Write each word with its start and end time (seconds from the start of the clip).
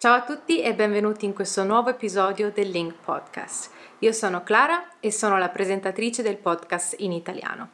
Ciao 0.00 0.14
a 0.14 0.22
tutti 0.22 0.62
e 0.62 0.76
benvenuti 0.76 1.24
in 1.24 1.34
questo 1.34 1.64
nuovo 1.64 1.90
episodio 1.90 2.52
del 2.52 2.70
Link 2.70 2.94
Podcast. 3.04 3.68
Io 3.98 4.12
sono 4.12 4.44
Clara 4.44 5.00
e 5.00 5.10
sono 5.10 5.38
la 5.38 5.48
presentatrice 5.48 6.22
del 6.22 6.36
podcast 6.36 6.94
in 6.98 7.10
italiano. 7.10 7.70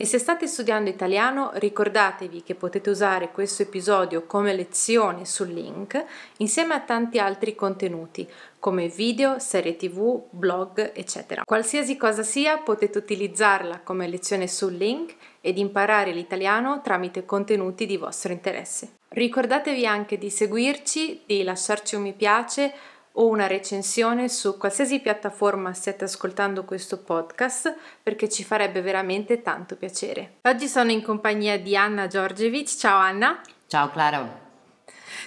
E 0.00 0.06
se 0.06 0.20
state 0.20 0.46
studiando 0.46 0.88
italiano, 0.88 1.50
ricordatevi 1.54 2.44
che 2.44 2.54
potete 2.54 2.88
usare 2.88 3.32
questo 3.32 3.62
episodio 3.62 4.26
come 4.26 4.54
lezione 4.54 5.24
sul 5.24 5.48
link 5.48 6.00
insieme 6.36 6.74
a 6.74 6.80
tanti 6.80 7.18
altri 7.18 7.56
contenuti 7.56 8.24
come 8.60 8.86
video, 8.86 9.40
serie 9.40 9.74
tv, 9.74 10.22
blog, 10.30 10.92
eccetera. 10.94 11.42
Qualsiasi 11.44 11.96
cosa 11.96 12.22
sia, 12.22 12.58
potete 12.58 12.96
utilizzarla 12.96 13.80
come 13.80 14.06
lezione 14.06 14.46
sul 14.46 14.74
link 14.74 15.16
ed 15.40 15.58
imparare 15.58 16.12
l'italiano 16.12 16.80
tramite 16.80 17.24
contenuti 17.24 17.84
di 17.84 17.96
vostro 17.96 18.32
interesse. 18.32 18.98
Ricordatevi 19.08 19.84
anche 19.84 20.16
di 20.16 20.30
seguirci, 20.30 21.22
di 21.26 21.42
lasciarci 21.42 21.96
un 21.96 22.02
mi 22.02 22.12
piace 22.12 22.72
o 23.20 23.26
una 23.26 23.46
recensione 23.46 24.28
su 24.28 24.56
qualsiasi 24.56 25.00
piattaforma 25.00 25.72
stiate 25.72 26.04
ascoltando 26.04 26.64
questo 26.64 26.98
podcast 26.98 27.74
perché 28.02 28.28
ci 28.28 28.44
farebbe 28.44 28.80
veramente 28.80 29.42
tanto 29.42 29.76
piacere. 29.76 30.38
Oggi 30.42 30.68
sono 30.68 30.90
in 30.90 31.02
compagnia 31.02 31.58
di 31.58 31.76
Anna 31.76 32.06
Giorgevic. 32.06 32.76
Ciao 32.76 32.98
Anna. 32.98 33.40
Ciao 33.66 33.90
Clara. 33.90 34.46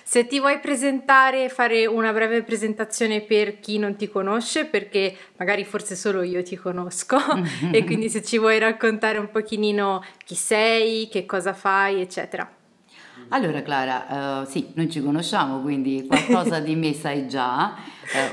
Se 0.03 0.25
ti 0.25 0.39
vuoi 0.39 0.59
presentare, 0.59 1.49
fare 1.49 1.85
una 1.85 2.11
breve 2.13 2.43
presentazione 2.43 3.21
per 3.21 3.59
chi 3.59 3.77
non 3.77 3.95
ti 3.95 4.09
conosce, 4.09 4.65
perché 4.65 5.15
magari 5.37 5.63
forse 5.65 5.95
solo 5.95 6.21
io 6.21 6.43
ti 6.43 6.55
conosco, 6.55 7.17
e 7.71 7.83
quindi 7.83 8.09
se 8.09 8.21
ci 8.23 8.37
vuoi 8.37 8.59
raccontare 8.59 9.17
un 9.17 9.29
pochino 9.29 10.03
chi 10.25 10.35
sei, 10.35 11.07
che 11.09 11.25
cosa 11.25 11.53
fai, 11.53 12.01
eccetera. 12.01 12.49
Allora 13.29 13.61
Clara, 13.61 14.41
uh, 14.41 14.45
sì, 14.45 14.71
non 14.73 14.89
ci 14.89 15.01
conosciamo, 15.01 15.61
quindi 15.61 16.05
qualcosa 16.05 16.59
di 16.59 16.75
me 16.75 16.93
sai 16.93 17.27
già. 17.27 17.73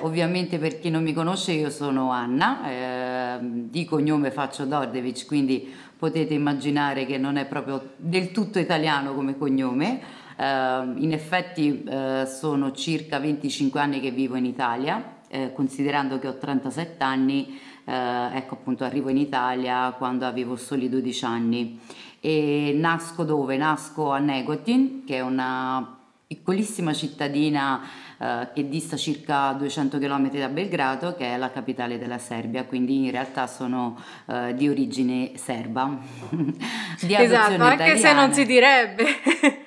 Uh, 0.00 0.06
ovviamente 0.06 0.58
per 0.58 0.78
chi 0.80 0.90
non 0.90 1.02
mi 1.02 1.12
conosce 1.12 1.52
io 1.52 1.70
sono 1.70 2.10
Anna, 2.10 3.38
uh, 3.38 3.66
di 3.70 3.84
cognome 3.84 4.30
faccio 4.30 4.64
Dordevic, 4.64 5.26
quindi 5.26 5.72
potete 5.96 6.34
immaginare 6.34 7.06
che 7.06 7.18
non 7.18 7.36
è 7.36 7.46
proprio 7.46 7.90
del 7.96 8.32
tutto 8.32 8.58
italiano 8.58 9.14
come 9.14 9.36
cognome. 9.36 10.00
in 10.38 11.10
effetti 11.12 11.84
sono 12.26 12.70
circa 12.70 13.18
25 13.18 13.80
anni 13.80 13.98
che 13.98 14.12
vivo 14.12 14.36
in 14.36 14.44
Italia, 14.44 15.16
considerando 15.52 16.20
che 16.20 16.28
ho 16.28 16.38
37 16.38 17.02
anni, 17.02 17.58
ecco 17.84 18.54
appunto 18.54 18.84
arrivo 18.84 19.08
in 19.08 19.16
Italia 19.16 19.92
quando 19.98 20.24
avevo 20.24 20.54
soli 20.54 20.88
12 20.88 21.24
anni 21.24 21.80
e 22.20 22.72
nasco 22.76 23.24
dove? 23.24 23.56
Nasco 23.56 24.10
a 24.10 24.18
Negotin, 24.18 25.04
che 25.04 25.16
è 25.16 25.20
una 25.20 25.96
piccolissima 26.26 26.92
cittadina 26.92 27.80
eh, 28.18 28.48
che 28.52 28.68
dista 28.68 28.96
circa 28.96 29.52
200 29.52 29.98
km 29.98 30.30
da 30.32 30.48
Belgrado, 30.48 31.14
che 31.14 31.34
è 31.34 31.36
la 31.36 31.50
capitale 31.50 31.98
della 31.98 32.18
Serbia, 32.18 32.64
quindi 32.64 33.04
in 33.04 33.10
realtà 33.10 33.46
sono 33.46 33.96
eh, 34.26 34.54
di 34.54 34.68
origine 34.68 35.32
serba. 35.36 35.96
di 37.00 37.14
esatto, 37.14 37.62
anche 37.62 37.74
italiana. 37.74 37.98
se 37.98 38.12
non 38.12 38.32
si 38.32 38.44
direbbe. 38.44 39.66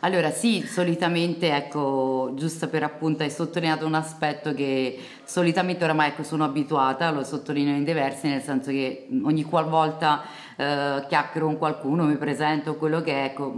Allora 0.00 0.30
sì, 0.30 0.62
solitamente, 0.66 1.54
ecco, 1.54 2.32
giusto 2.34 2.68
per 2.68 2.82
appunto 2.82 3.22
hai 3.22 3.30
sottolineato 3.30 3.86
un 3.86 3.94
aspetto 3.94 4.52
che 4.52 4.98
solitamente 5.24 5.84
oramai 5.84 6.08
ecco, 6.08 6.22
sono 6.22 6.44
abituata, 6.44 7.10
lo 7.10 7.24
sottolineo 7.24 7.74
in 7.74 7.84
diversi, 7.84 8.28
nel 8.28 8.42
senso 8.42 8.70
che 8.70 9.08
ogni 9.22 9.42
qualvolta 9.44 10.22
eh, 10.56 11.04
chiacchiero 11.08 11.46
con 11.46 11.58
qualcuno, 11.58 12.04
mi 12.04 12.16
presento 12.16 12.76
quello 12.76 13.00
che 13.00 13.12
è, 13.12 13.24
ecco, 13.24 13.54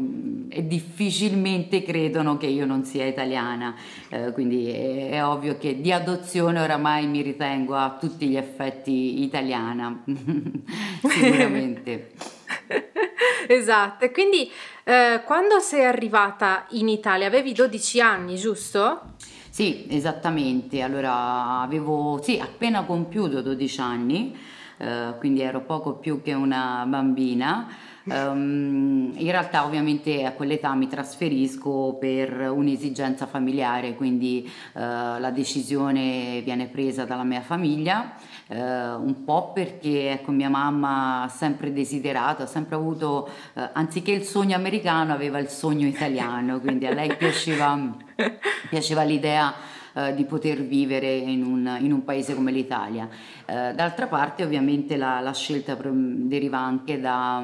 e 0.49 0.67
difficilmente 0.67 1.83
credono 1.83 2.37
che 2.37 2.47
io 2.47 2.67
non 2.67 2.85
sia 2.85 3.05
italiana, 3.05 3.75
eh, 4.09 4.33
quindi 4.33 4.71
è, 4.71 5.11
è, 5.11 5.25
ovvio 5.25 5.59
che 5.59 5.81
di 5.81 5.93
adozione 5.93 6.61
oramai 6.61 7.07
mi 7.07 7.23
ritengo 7.23 7.75
a 7.75 7.97
tutti 7.99 8.29
gli 8.29 8.37
effetti 8.37 9.23
italiana, 9.23 10.03
sicuramente. 11.03 12.37
esatto, 13.49 14.05
e 14.05 14.11
quindi 14.11 14.51
eh, 14.85 15.23
quando 15.25 15.59
sei 15.59 15.85
arrivata 15.85 16.67
in 16.71 16.89
Italia 16.89 17.27
avevi 17.27 17.53
12 17.53 18.01
anni, 18.01 18.37
giusto? 18.37 19.15
Sì, 19.51 19.87
esattamente. 19.89 20.83
Allora 20.83 21.61
avevo 21.61 22.21
sì, 22.23 22.39
appena 22.39 22.85
compiuto 22.85 23.43
12 23.43 23.81
anni, 23.81 24.39
eh, 24.77 25.15
quindi 25.19 25.41
ero 25.41 25.63
poco 25.63 25.95
più 25.95 26.23
che 26.23 26.33
una 26.33 26.85
bambina. 26.87 27.67
Um, 28.05 29.13
in 29.17 29.31
realtà 29.31 29.67
ovviamente 29.67 30.25
a 30.25 30.33
quell'età 30.33 30.75
mi 30.75 30.89
trasferisco 30.89 31.99
per 32.01 32.51
un'esigenza 32.51 33.27
familiare, 33.27 33.95
quindi 33.95 34.51
uh, 34.73 34.79
la 34.81 35.31
decisione 35.31 36.41
viene 36.43 36.69
presa 36.69 37.05
dalla 37.05 37.25
mia 37.25 37.43
famiglia, 37.43 38.15
uh, 38.49 38.55
un 38.55 39.23
po' 39.25 39.53
perché 39.53 40.13
ecco, 40.13 40.31
mia 40.31 40.49
mamma 40.49 41.23
ha 41.23 41.29
sempre 41.29 41.73
desiderato, 41.73 42.43
ha 42.43 42.47
sempre 42.47 42.77
avuto, 42.77 43.29
uh, 43.55 43.61
anziché 43.73 44.13
il 44.13 44.25
sogno 44.25 44.57
americano, 44.57 45.13
aveva 45.13 45.39
il 45.39 45.49
sogno 45.49 45.87
italiano, 45.87 46.61
quindi 46.61 46.87
a 46.87 46.95
lei 46.95 47.15
piaceva, 47.17 47.79
piaceva 48.69 49.03
l'idea 49.03 49.77
di 50.15 50.25
poter 50.27 50.63
vivere 50.63 51.13
in 51.13 51.43
un, 51.43 51.77
in 51.81 51.93
un, 51.93 52.05
paese 52.05 52.33
come 52.37 52.53
l'Italia. 52.53 53.09
Eh, 53.45 53.73
d'altra 53.75 54.07
parte 54.07 54.45
ovviamente 54.45 54.97
la, 54.97 55.19
la 55.19 55.35
scelta 55.35 55.75
deriva 55.75 56.59
anche 56.59 57.01
da, 57.01 57.43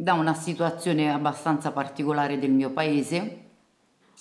da 0.00 0.12
una 0.14 0.34
situazione 0.34 1.12
abbastanza 1.12 1.72
particolare 1.72 2.38
del 2.38 2.52
mio 2.52 2.70
paese. 2.70 3.39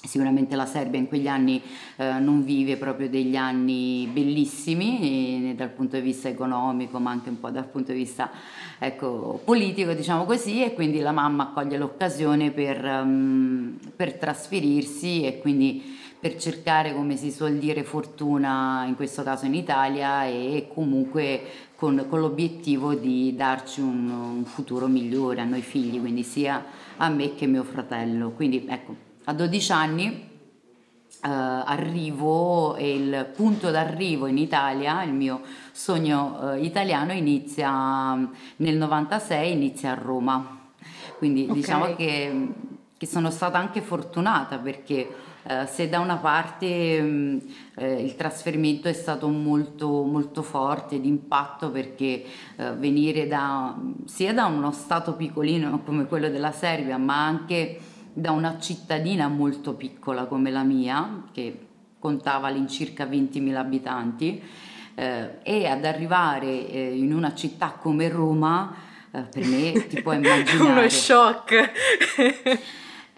Sicuramente 0.01 0.55
la 0.55 0.65
Serbia 0.65 0.97
in 0.97 1.09
quegli 1.09 1.27
anni 1.27 1.61
eh, 1.97 2.19
non 2.19 2.45
vive 2.45 2.77
proprio 2.77 3.09
degli 3.09 3.35
anni 3.35 4.09
bellissimi 4.09 5.39
né 5.41 5.55
dal 5.55 5.71
punto 5.71 5.97
di 5.97 6.01
vista 6.01 6.29
economico 6.29 6.99
ma 6.99 7.11
anche 7.11 7.27
un 7.27 7.37
po' 7.37 7.49
dal 7.49 7.67
punto 7.67 7.91
di 7.91 7.97
vista 7.97 8.31
ecco, 8.79 9.41
politico 9.43 9.91
diciamo 9.91 10.23
così 10.23 10.63
e 10.63 10.73
quindi 10.73 10.99
la 10.99 11.11
mamma 11.11 11.49
accoglie 11.49 11.77
l'occasione 11.77 12.51
per, 12.51 12.81
um, 12.85 13.77
per 13.93 14.13
trasferirsi 14.13 15.25
e 15.25 15.39
quindi 15.41 15.97
per 16.17 16.37
cercare 16.37 16.93
come 16.93 17.17
si 17.17 17.29
suol 17.29 17.57
dire 17.57 17.83
fortuna 17.83 18.85
in 18.85 18.95
questo 18.95 19.21
caso 19.23 19.47
in 19.47 19.53
Italia 19.53 20.25
e 20.25 20.69
comunque 20.73 21.41
con, 21.75 22.05
con 22.07 22.21
l'obiettivo 22.21 22.93
di 22.93 23.35
darci 23.35 23.81
un, 23.81 24.09
un, 24.09 24.45
futuro 24.45 24.87
migliore 24.87 25.41
a 25.41 25.45
noi 25.45 25.61
figli, 25.61 25.99
quindi 25.99 26.23
sia 26.23 26.65
a 26.97 27.09
me 27.09 27.35
che 27.35 27.45
a 27.45 27.47
mio 27.47 27.63
fratello. 27.63 28.31
Quindi 28.31 28.65
ecco, 28.67 29.07
a 29.29 29.33
12 29.33 29.71
anni 29.71 30.27
Uh, 31.21 31.27
arrivo 31.27 32.77
e 32.77 32.95
il 32.95 33.29
punto 33.35 33.71
d'arrivo 33.71 34.25
in 34.27 34.37
Italia, 34.37 35.03
il 35.03 35.11
mio 35.11 35.41
sogno 35.73 36.37
uh, 36.39 36.63
italiano 36.63 37.11
inizia 37.11 38.15
nel 38.55 38.77
96, 38.77 39.51
inizia 39.51 39.91
a 39.91 39.93
Roma. 39.95 40.69
Quindi 41.17 41.41
okay. 41.43 41.55
diciamo 41.55 41.95
che, 41.95 42.47
che, 42.95 43.05
sono 43.05 43.31
stata 43.31 43.57
anche 43.57 43.81
fortunata 43.81 44.59
perché 44.59 45.13
eh, 45.43 45.65
se 45.65 45.89
da 45.89 45.99
una 45.99 46.15
parte 46.17 47.01
mh, 47.01 47.07
mm, 47.07 47.37
eh, 47.75 48.01
il 48.01 48.15
trasferimento 48.15 48.87
è 48.87 48.93
stato 48.93 49.27
molto, 49.27 50.03
molto 50.03 50.41
forte, 50.41 51.01
d'impatto 51.01 51.69
perché 51.69 52.23
eh, 52.55 52.73
venire 52.75 53.27
da, 53.27 53.75
sia 54.05 54.33
da 54.33 54.45
uno 54.45 54.71
stato 54.71 55.15
piccolino 55.15 55.81
come 55.83 56.05
quello 56.05 56.29
della 56.29 56.53
Serbia, 56.53 56.97
ma 56.97 57.25
anche 57.25 57.79
da 58.19 58.31
una 58.31 58.59
cittadina 58.59 59.27
molto 59.27 59.73
piccola 59.73 60.25
come 60.25 60.51
la 60.51 60.63
mia, 60.63 61.23
che 61.31 61.67
contava 61.99 62.47
all'incirca 62.47 63.05
20.000 63.05 63.55
abitanti, 63.55 64.41
eh, 64.95 65.39
e 65.43 65.67
ad 65.67 65.85
arrivare 65.85 66.69
eh, 66.69 66.97
in 66.97 67.13
una 67.13 67.33
città 67.33 67.77
come 67.79 68.09
Roma, 68.09 68.73
per 69.11 69.45
me 69.45 69.87
ti 69.87 70.01
puoi 70.01 70.17
immaginare... 70.17 70.79
Uno 70.79 70.89
shock! 70.89 71.71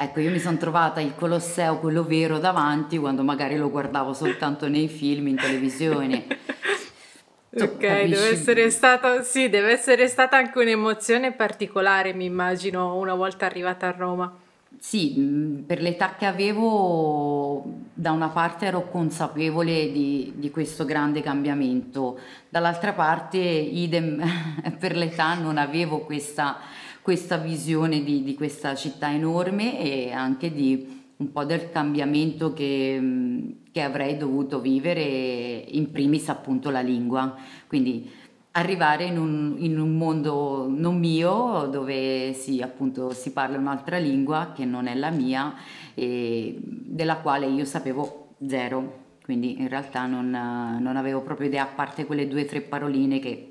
Ecco, 0.02 0.20
io 0.20 0.32
mi 0.32 0.40
sono 0.40 0.58
trovata 0.58 1.00
il 1.00 1.14
Colosseo, 1.16 1.78
quello 1.78 2.04
vero, 2.04 2.40
davanti 2.40 2.98
quando 2.98 3.22
magari 3.22 3.56
lo 3.56 3.70
guardavo 3.70 4.14
soltanto 4.14 4.68
nei 4.68 4.88
film, 4.88 5.28
in 5.28 5.36
televisione. 5.36 6.26
ok, 7.54 7.78
deve 7.78 8.30
essere, 8.30 8.72
stato, 8.72 9.22
sì, 9.22 9.48
deve 9.50 9.74
essere 9.74 10.08
stata 10.08 10.38
anche 10.38 10.58
un'emozione 10.58 11.34
particolare, 11.34 12.16
mi 12.16 12.26
immagino, 12.26 12.98
una 12.98 13.14
volta 13.14 13.46
arrivata 13.46 13.90
a 13.90 13.92
Roma. 13.92 14.36
Sì, 14.84 15.64
per 15.64 15.80
l'età 15.80 16.16
che 16.16 16.26
avevo, 16.26 17.64
da 17.94 18.12
una 18.12 18.30
parte 18.30 18.66
ero 18.66 18.90
consapevole 18.90 19.92
di, 19.92 20.34
di 20.38 20.50
questo 20.50 20.86
grande 20.86 21.22
cambiamento, 21.22 22.18
dall'altra 22.50 22.92
parte, 22.92 23.38
idem, 23.38 24.20
per 24.80 24.96
l'età 24.96 25.36
non 25.36 25.60
avevo 25.60 26.00
questa 26.00 26.58
questa 27.02 27.38
visione 27.38 28.04
di, 28.04 28.24
di 28.24 28.36
questa 28.36 28.76
città 28.76 29.12
enorme 29.12 29.80
e 29.80 30.12
anche 30.12 30.52
di 30.52 31.00
un 31.18 31.32
po' 31.32 31.46
del 31.46 31.70
cambiamento 31.72 32.54
che, 32.54 33.58
che, 33.72 33.82
avrei 33.82 34.18
dovuto 34.18 34.60
vivere, 34.60 35.02
in 35.02 35.92
primis 35.92 36.30
appunto 36.30 36.72
la 36.72 36.82
lingua. 36.82 37.36
Quindi 37.68 38.10
arrivare 38.52 39.06
in 39.06 39.18
un, 39.18 39.56
in 39.60 39.80
un 39.80 39.96
mondo 39.96 40.68
non 40.70 40.98
mio 40.98 41.68
dove 41.72 42.34
si, 42.34 42.62
appunto, 42.62 43.12
si 43.14 43.32
parla 43.32 43.58
un'altra 43.58 43.98
lingua 43.98 44.52
che 44.54 44.66
non 44.66 44.88
è 44.88 44.96
la 44.96 45.10
mia 45.10 45.54
e 45.94 46.58
della 46.60 47.18
quale 47.18 47.48
io 47.48 47.64
sapevo 47.66 48.36
zero, 48.46 49.00
quindi 49.24 49.60
in 49.60 49.70
realtà 49.70 50.06
non, 50.06 50.30
non 50.30 50.98
avevo 50.98 51.22
proprio 51.22 51.48
idea, 51.48 51.64
a 51.64 51.68
parte 51.68 52.06
quelle 52.06 52.28
due 52.28 52.42
o 52.42 52.46
tre 52.46 52.62
paroline 52.62 53.20
che 53.20 53.51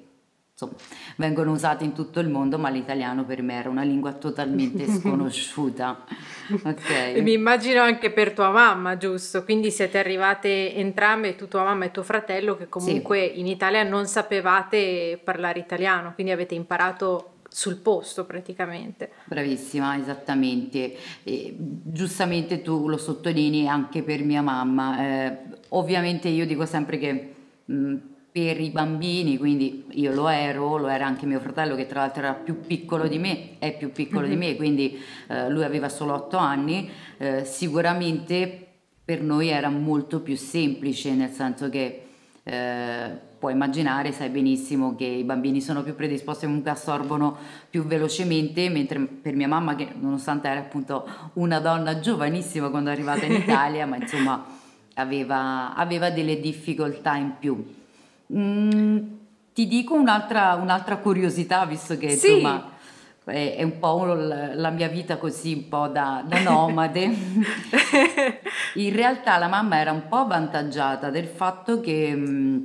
insomma, 0.60 0.72
vengono 1.16 1.52
usate 1.52 1.84
in 1.84 1.92
tutto 1.92 2.20
il 2.20 2.28
mondo, 2.28 2.58
ma 2.58 2.68
l'italiano 2.68 3.24
per 3.24 3.42
me 3.42 3.54
era 3.54 3.68
una 3.68 3.82
lingua 3.82 4.12
totalmente 4.12 4.86
sconosciuta. 4.90 6.04
Okay. 6.62 7.20
Mi 7.22 7.32
immagino 7.32 7.80
anche 7.80 8.10
per 8.10 8.32
tua 8.32 8.50
mamma, 8.50 8.96
giusto? 8.96 9.44
Quindi 9.44 9.70
siete 9.70 9.98
arrivate 9.98 10.74
entrambe, 10.74 11.36
tu 11.36 11.48
tua 11.48 11.64
mamma 11.64 11.86
e 11.86 11.90
tuo 11.90 12.02
fratello, 12.02 12.56
che 12.56 12.68
comunque 12.68 13.30
sì. 13.32 13.40
in 13.40 13.46
Italia 13.46 13.82
non 13.82 14.06
sapevate 14.06 15.18
parlare 15.22 15.58
italiano, 15.58 16.12
quindi 16.14 16.32
avete 16.32 16.54
imparato 16.54 17.26
sul 17.48 17.76
posto 17.76 18.26
praticamente. 18.26 19.10
Bravissima, 19.24 19.96
esattamente. 19.98 20.96
E, 21.24 21.54
giustamente 21.58 22.62
tu 22.62 22.86
lo 22.86 22.96
sottolinei 22.96 23.66
anche 23.66 24.02
per 24.02 24.22
mia 24.22 24.42
mamma. 24.42 25.02
Eh, 25.02 25.36
ovviamente 25.70 26.28
io 26.28 26.46
dico 26.46 26.64
sempre 26.64 26.98
che 26.98 27.34
mh, 27.64 27.96
per 28.32 28.60
i 28.60 28.70
bambini, 28.70 29.36
quindi 29.38 29.86
io 29.92 30.12
lo 30.12 30.28
ero, 30.28 30.76
lo 30.76 30.88
era 30.88 31.06
anche 31.06 31.26
mio 31.26 31.40
fratello 31.40 31.74
che 31.74 31.86
tra 31.86 32.00
l'altro 32.00 32.22
era 32.22 32.32
più 32.34 32.60
piccolo 32.60 33.08
di 33.08 33.18
me, 33.18 33.58
è 33.58 33.76
più 33.76 33.90
piccolo 33.90 34.26
mm-hmm. 34.26 34.30
di 34.30 34.36
me, 34.36 34.56
quindi 34.56 35.02
eh, 35.28 35.48
lui 35.48 35.64
aveva 35.64 35.88
solo 35.88 36.14
8 36.14 36.36
anni, 36.36 36.88
eh, 37.18 37.44
sicuramente 37.44 38.66
per 39.04 39.22
noi 39.22 39.48
era 39.48 39.68
molto 39.68 40.20
più 40.20 40.36
semplice, 40.36 41.12
nel 41.14 41.30
senso 41.30 41.68
che 41.68 42.02
eh, 42.44 43.28
puoi 43.40 43.52
immaginare, 43.52 44.12
sai 44.12 44.28
benissimo 44.28 44.94
che 44.94 45.06
i 45.06 45.24
bambini 45.24 45.60
sono 45.60 45.82
più 45.82 45.94
predisposti 45.96 46.44
comunque 46.44 46.70
assorbono 46.70 47.36
più 47.68 47.84
velocemente, 47.84 48.68
mentre 48.68 49.00
per 49.00 49.34
mia 49.34 49.48
mamma 49.48 49.74
che 49.74 49.88
nonostante 49.98 50.46
era 50.46 50.60
appunto 50.60 51.08
una 51.34 51.58
donna 51.58 51.98
giovanissima 51.98 52.68
quando 52.68 52.90
è 52.90 52.92
arrivata 52.92 53.24
in 53.24 53.32
Italia, 53.40 53.86
ma 53.86 53.96
insomma 53.96 54.44
aveva, 54.94 55.74
aveva 55.74 56.10
delle 56.10 56.38
difficoltà 56.38 57.16
in 57.16 57.32
più. 57.38 57.78
Mm, 58.32 58.98
ti 59.52 59.66
dico 59.66 59.94
un'altra, 59.94 60.54
un'altra, 60.54 60.98
curiosità, 60.98 61.64
visto 61.66 61.96
che 61.96 62.10
sì. 62.10 62.34
insomma 62.34 62.78
è, 63.24 63.56
è, 63.56 63.62
un 63.62 63.78
po' 63.78 64.04
la, 64.14 64.70
mia 64.70 64.88
vita 64.88 65.16
così, 65.16 65.54
un 65.54 65.68
po' 65.68 65.88
da, 65.88 66.22
da 66.26 66.40
nomade. 66.42 67.14
In 68.74 68.94
realtà 68.94 69.38
la 69.38 69.48
mamma 69.48 69.78
era 69.78 69.92
un 69.92 70.08
po' 70.08 70.16
avvantaggiata 70.16 71.10
del 71.10 71.26
fatto 71.26 71.80
che, 71.80 72.12
mm, 72.14 72.64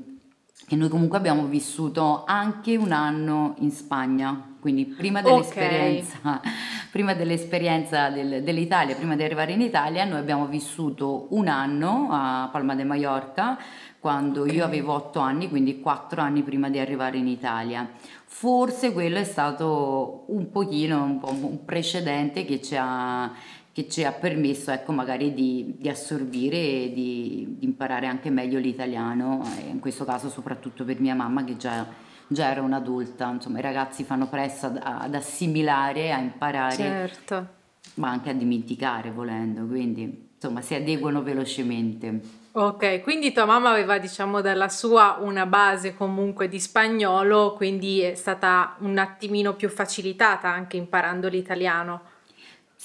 che 0.68 0.76
noi 0.76 0.90
comunque 0.90 1.18
abbiamo 1.18 1.46
vissuto 1.46 2.24
anche 2.26 2.76
un 2.76 2.92
anno 2.92 3.56
in 3.60 3.72
Spagna, 3.72 4.54
quindi 4.60 4.86
prima 4.86 5.22
dell'esperienza, 5.22 6.18
okay. 6.22 6.52
prima 6.92 7.14
dell'esperienza 7.14 8.10
del, 8.10 8.44
dell'Italia, 8.44 8.96
prima 8.96 9.16
di 9.16 9.24
arrivare 9.24 9.52
in 9.52 9.62
Italia, 9.62 10.06
noi 10.06 10.20
abbiamo 10.20 10.48
vissuto 10.48 11.28
un 11.32 11.48
anno 11.48 12.08
a 12.12 12.50
Palma 12.52 12.76
de 12.76 12.84
Mallorca 12.84 13.58
quando 14.06 14.46
io 14.46 14.64
avevo 14.64 14.94
otto 14.94 15.18
anni, 15.18 15.50
quindi 15.50 15.80
quattro 15.80 16.22
anni 16.22 16.44
prima 16.44 16.70
di 16.70 16.78
arrivare 16.78 17.18
in 17.18 17.28
Italia. 17.28 17.90
Forse 18.24 18.94
quello 18.94 19.18
è 19.18 19.24
stato 19.24 20.26
un 20.28 20.52
pochino 20.52 21.04
un, 21.04 21.18
po 21.18 21.32
un 21.32 21.66
precedente 21.66 22.46
che 22.46 22.62
ci 22.62 22.76
ha, 22.78 23.34
che 23.72 23.90
ci 23.90 24.04
ha 24.04 24.12
permesso 24.12 24.70
ecco, 24.70 24.92
magari 24.92 25.34
di, 25.34 25.74
di 25.80 25.90
assorbire 25.90 26.56
e 26.56 26.92
di, 26.94 27.56
di, 27.58 27.66
imparare 27.66 28.06
anche 28.06 28.30
meglio 28.30 28.60
l'italiano, 28.60 29.42
in 29.72 29.80
questo 29.80 30.06
caso 30.06 30.30
soprattutto 30.30 30.86
per 30.86 31.00
mia 31.00 31.16
mamma 31.16 31.44
che 31.44 31.58
già, 31.58 31.88
già 32.28 32.52
era 32.52 32.62
un'adulta, 32.62 33.28
insomma 33.32 33.58
i 33.58 33.64
ragazzi 33.64 34.04
fanno 34.04 34.28
presto 34.28 34.68
ad, 34.68 34.82
ad 34.84 35.16
assimilare, 35.16 36.14
a 36.14 36.20
imparare, 36.20 36.76
certo. 36.76 37.48
ma 37.96 38.10
anche 38.12 38.30
a 38.30 38.34
dimenticare 38.34 39.10
volendo, 39.10 39.66
quindi 39.66 40.26
insomma 40.46 40.62
si 40.62 40.76
adeguano 40.76 41.24
velocemente. 41.24 42.44
Ok, 42.52 43.02
quindi 43.02 43.34
tua 43.34 43.46
mamma 43.46 43.72
aveva, 43.72 43.98
diciamo, 43.98 44.40
dalla 44.40 44.70
sua 44.70 45.18
una 45.20 45.46
base 45.46 45.94
comunque 45.96 46.48
di 46.48 46.60
spagnolo, 46.60 47.54
quindi 47.54 48.00
è 48.00 48.16
stata 48.16 48.76
un 48.80 48.98
attimino 48.98 49.56
più 49.56 49.68
facilitata 49.68 50.48
anche 50.48 50.78
imparando 50.78 51.28
l'italiano. 51.28 52.14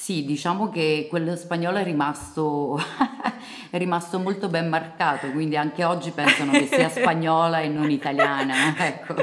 Sì, 0.01 0.25
diciamo 0.25 0.71
che 0.71 1.09
quello 1.11 1.37
spagnolo 1.37 1.77
è 1.77 1.85
rimasto, 1.85 2.81
è 3.69 3.77
rimasto 3.77 4.19
molto 4.19 4.49
ben 4.49 4.67
marcato, 4.67 5.31
quindi 5.31 5.59
anche 5.59 5.85
oggi 5.85 6.11
pensano 6.11 6.53
che 6.53 6.69
sia 6.73 6.89
spagnola 6.89 7.61
e 7.61 7.69
non 7.69 7.91
italiana. 7.91 8.55
Ecco. 8.81 9.15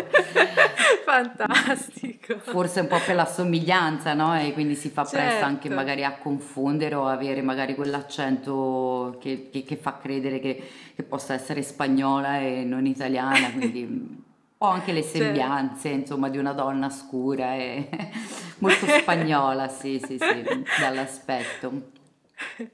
Fantastico. 1.03 2.37
Forse 2.37 2.81
un 2.81 2.87
po' 2.87 2.99
per 3.03 3.15
la 3.15 3.25
somiglianza, 3.25 4.13
no? 4.13 4.39
E 4.39 4.53
quindi 4.53 4.75
si 4.75 4.89
fa 4.89 5.03
certo. 5.03 5.25
presto 5.25 5.45
anche 5.45 5.67
magari 5.67 6.03
a 6.03 6.15
confondere 6.15 6.93
o 6.93 7.07
avere 7.07 7.41
magari 7.41 7.73
quell'accento 7.73 9.17
che, 9.19 9.49
che, 9.51 9.63
che 9.63 9.77
fa 9.77 9.97
credere 9.97 10.39
che, 10.39 10.61
che, 10.95 11.01
possa 11.01 11.33
essere 11.33 11.63
spagnola 11.63 12.39
e 12.39 12.63
non 12.63 12.85
italiana, 12.85 13.51
quindi 13.51 14.25
ho 14.59 14.67
anche 14.67 14.91
le 14.91 15.01
sembianze, 15.01 15.89
certo. 15.89 15.97
insomma, 15.99 16.29
di 16.29 16.37
una 16.37 16.53
donna 16.53 16.89
scura 16.89 17.55
e 17.55 17.89
molto 18.59 18.87
spagnola, 18.87 19.67
sì, 19.67 19.99
sì, 20.03 20.17
sì, 20.17 20.43
dall'aspetto. 20.79 21.91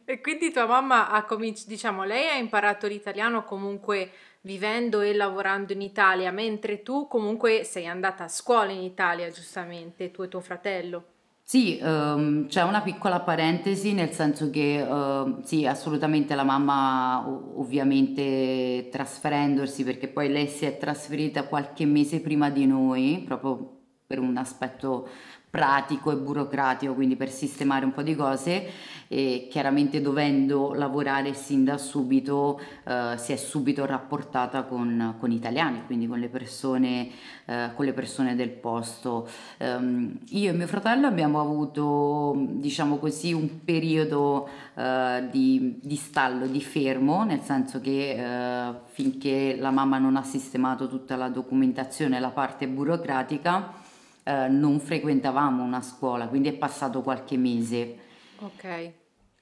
E 0.05 0.21
quindi 0.21 0.51
tua 0.51 0.65
mamma 0.65 1.09
ha 1.09 1.23
cominciato, 1.23 1.69
diciamo, 1.69 2.03
lei 2.03 2.29
ha 2.29 2.35
imparato 2.35 2.87
l'italiano 2.87 3.43
comunque 3.43 4.11
vivendo 4.41 5.01
e 5.01 5.13
lavorando 5.13 5.73
in 5.73 5.81
Italia, 5.81 6.31
mentre 6.31 6.83
tu 6.83 7.07
comunque 7.07 7.63
sei 7.63 7.87
andata 7.87 8.25
a 8.25 8.29
scuola 8.29 8.71
in 8.71 8.81
Italia, 8.81 9.29
giustamente, 9.29 10.11
tu 10.11 10.21
e 10.23 10.27
tuo 10.27 10.41
fratello. 10.41 11.12
Sì, 11.45 11.77
um, 11.83 12.47
c'è 12.47 12.63
una 12.63 12.81
piccola 12.81 13.19
parentesi, 13.19 13.93
nel 13.93 14.11
senso 14.11 14.49
che 14.49 14.81
uh, 14.81 15.41
sì, 15.43 15.65
assolutamente 15.65 16.35
la 16.35 16.43
mamma 16.43 17.27
ovviamente 17.27 18.87
trasferendosi, 18.89 19.83
perché 19.83 20.07
poi 20.07 20.29
lei 20.29 20.47
si 20.47 20.65
è 20.65 20.77
trasferita 20.77 21.47
qualche 21.47 21.85
mese 21.85 22.21
prima 22.21 22.49
di 22.49 22.65
noi, 22.65 23.21
proprio 23.25 23.81
per 24.07 24.19
un 24.19 24.37
aspetto 24.37 25.07
pratico 25.53 26.11
e 26.11 26.15
burocratico, 26.15 26.95
quindi 26.95 27.15
per 27.15 27.29
sistemare 27.29 27.85
un 27.85 27.93
po' 27.93 28.01
di 28.01 28.15
cose 28.15 28.71
e 29.07 29.47
chiaramente 29.51 30.01
dovendo 30.01 30.73
lavorare 30.73 31.35
sin 31.35 31.63
da 31.63 31.77
subito 31.77 32.59
eh, 32.85 33.13
si 33.17 33.33
è 33.33 33.35
subito 33.35 33.85
rapportata 33.85 34.63
con, 34.63 35.13
con 35.19 35.29
italiani, 35.29 35.83
quindi 35.85 36.07
con 36.07 36.17
le 36.17 36.29
persone, 36.29 37.07
eh, 37.45 37.69
con 37.75 37.85
le 37.85 37.93
persone 37.93 38.35
del 38.35 38.49
posto. 38.49 39.29
Um, 39.59 40.17
io 40.29 40.49
e 40.49 40.53
mio 40.53 40.65
fratello 40.65 41.05
abbiamo 41.05 41.39
avuto, 41.39 42.33
diciamo 42.35 42.97
così, 42.97 43.31
un 43.31 43.63
periodo 43.63 44.49
eh, 44.73 45.27
di, 45.29 45.77
di, 45.83 45.95
stallo, 45.95 46.47
di 46.47 46.61
fermo, 46.63 47.23
nel 47.25 47.41
senso 47.41 47.79
che 47.79 48.15
eh, 48.15 48.73
finché 48.85 49.55
la 49.59 49.69
mamma 49.69 49.99
non 49.99 50.15
ha 50.15 50.23
sistemato 50.23 50.87
tutta 50.87 51.15
la 51.15 51.29
documentazione, 51.29 52.19
la 52.19 52.31
parte 52.31 52.67
burocratica, 52.67 53.81
eh, 54.23 54.47
non 54.47 54.79
frequentavamo 54.79 55.63
una 55.63 55.81
scuola, 55.81 56.27
quindi 56.27 56.49
è 56.49 56.53
passato 56.53 57.01
qualche 57.01 57.37
mese. 57.37 57.97
Ok. 58.39 58.91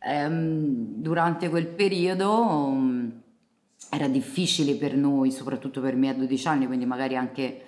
Ehm, 0.03 0.95
durante 0.95 1.49
quel 1.49 1.67
periodo 1.67 2.41
um, 2.41 3.21
era 3.89 4.07
difficile 4.07 4.75
per 4.75 4.95
noi, 4.95 5.31
soprattutto 5.31 5.81
per 5.81 5.95
me 5.95 6.09
a 6.09 6.13
12 6.13 6.47
anni, 6.47 6.65
quindi 6.65 6.85
magari 6.85 7.15
anche, 7.15 7.61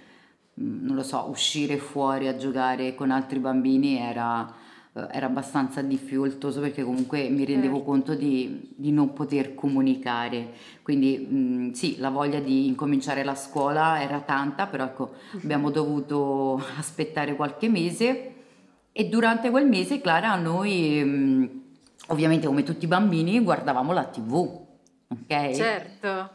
mm, 0.60 0.86
non 0.86 0.96
lo 0.96 1.03
so, 1.03 1.29
uscire 1.29 1.77
fuori 1.77 2.27
a 2.27 2.36
giocare 2.36 2.96
con 2.96 3.12
altri 3.12 3.39
bambini 3.39 3.98
era 3.98 4.51
era 4.93 5.25
abbastanza 5.25 5.81
difficoltoso 5.81 6.62
perché 6.62 6.83
comunque 6.83 7.27
mi 7.29 7.45
rendevo 7.45 7.77
certo. 7.77 7.89
conto 7.89 8.13
di, 8.13 8.73
di, 8.75 8.91
non 8.91 9.13
poter 9.13 9.55
comunicare. 9.55 10.51
Quindi 10.83 11.17
mh, 11.17 11.35
mm, 11.35 11.71
sì, 11.71 11.97
la 11.97 12.09
voglia 12.09 12.39
di 12.39 12.67
incominciare 12.67 13.23
la 13.23 13.33
scuola 13.33 14.01
era 14.01 14.19
tanta, 14.19 14.67
però 14.67 14.83
ecco, 14.83 15.13
abbiamo 15.41 15.71
dovuto 15.71 16.63
aspettare 16.77 17.35
qualche 17.35 17.69
mese 17.69 18.33
e 18.91 19.09
durante 19.09 19.50
quel 19.50 19.67
mese, 19.67 20.00
Clara, 20.00 20.35
noi 20.35 21.03
mh, 21.03 21.09
mm, 21.09 21.45
ovviamente 22.09 22.45
come 22.45 22.62
tutti 22.62 22.85
i 22.85 22.88
bambini 22.88 23.39
guardavamo 23.39 23.93
la 23.93 24.05
tv, 24.05 24.35
ok? 25.07 25.51
Certo. 25.53 26.29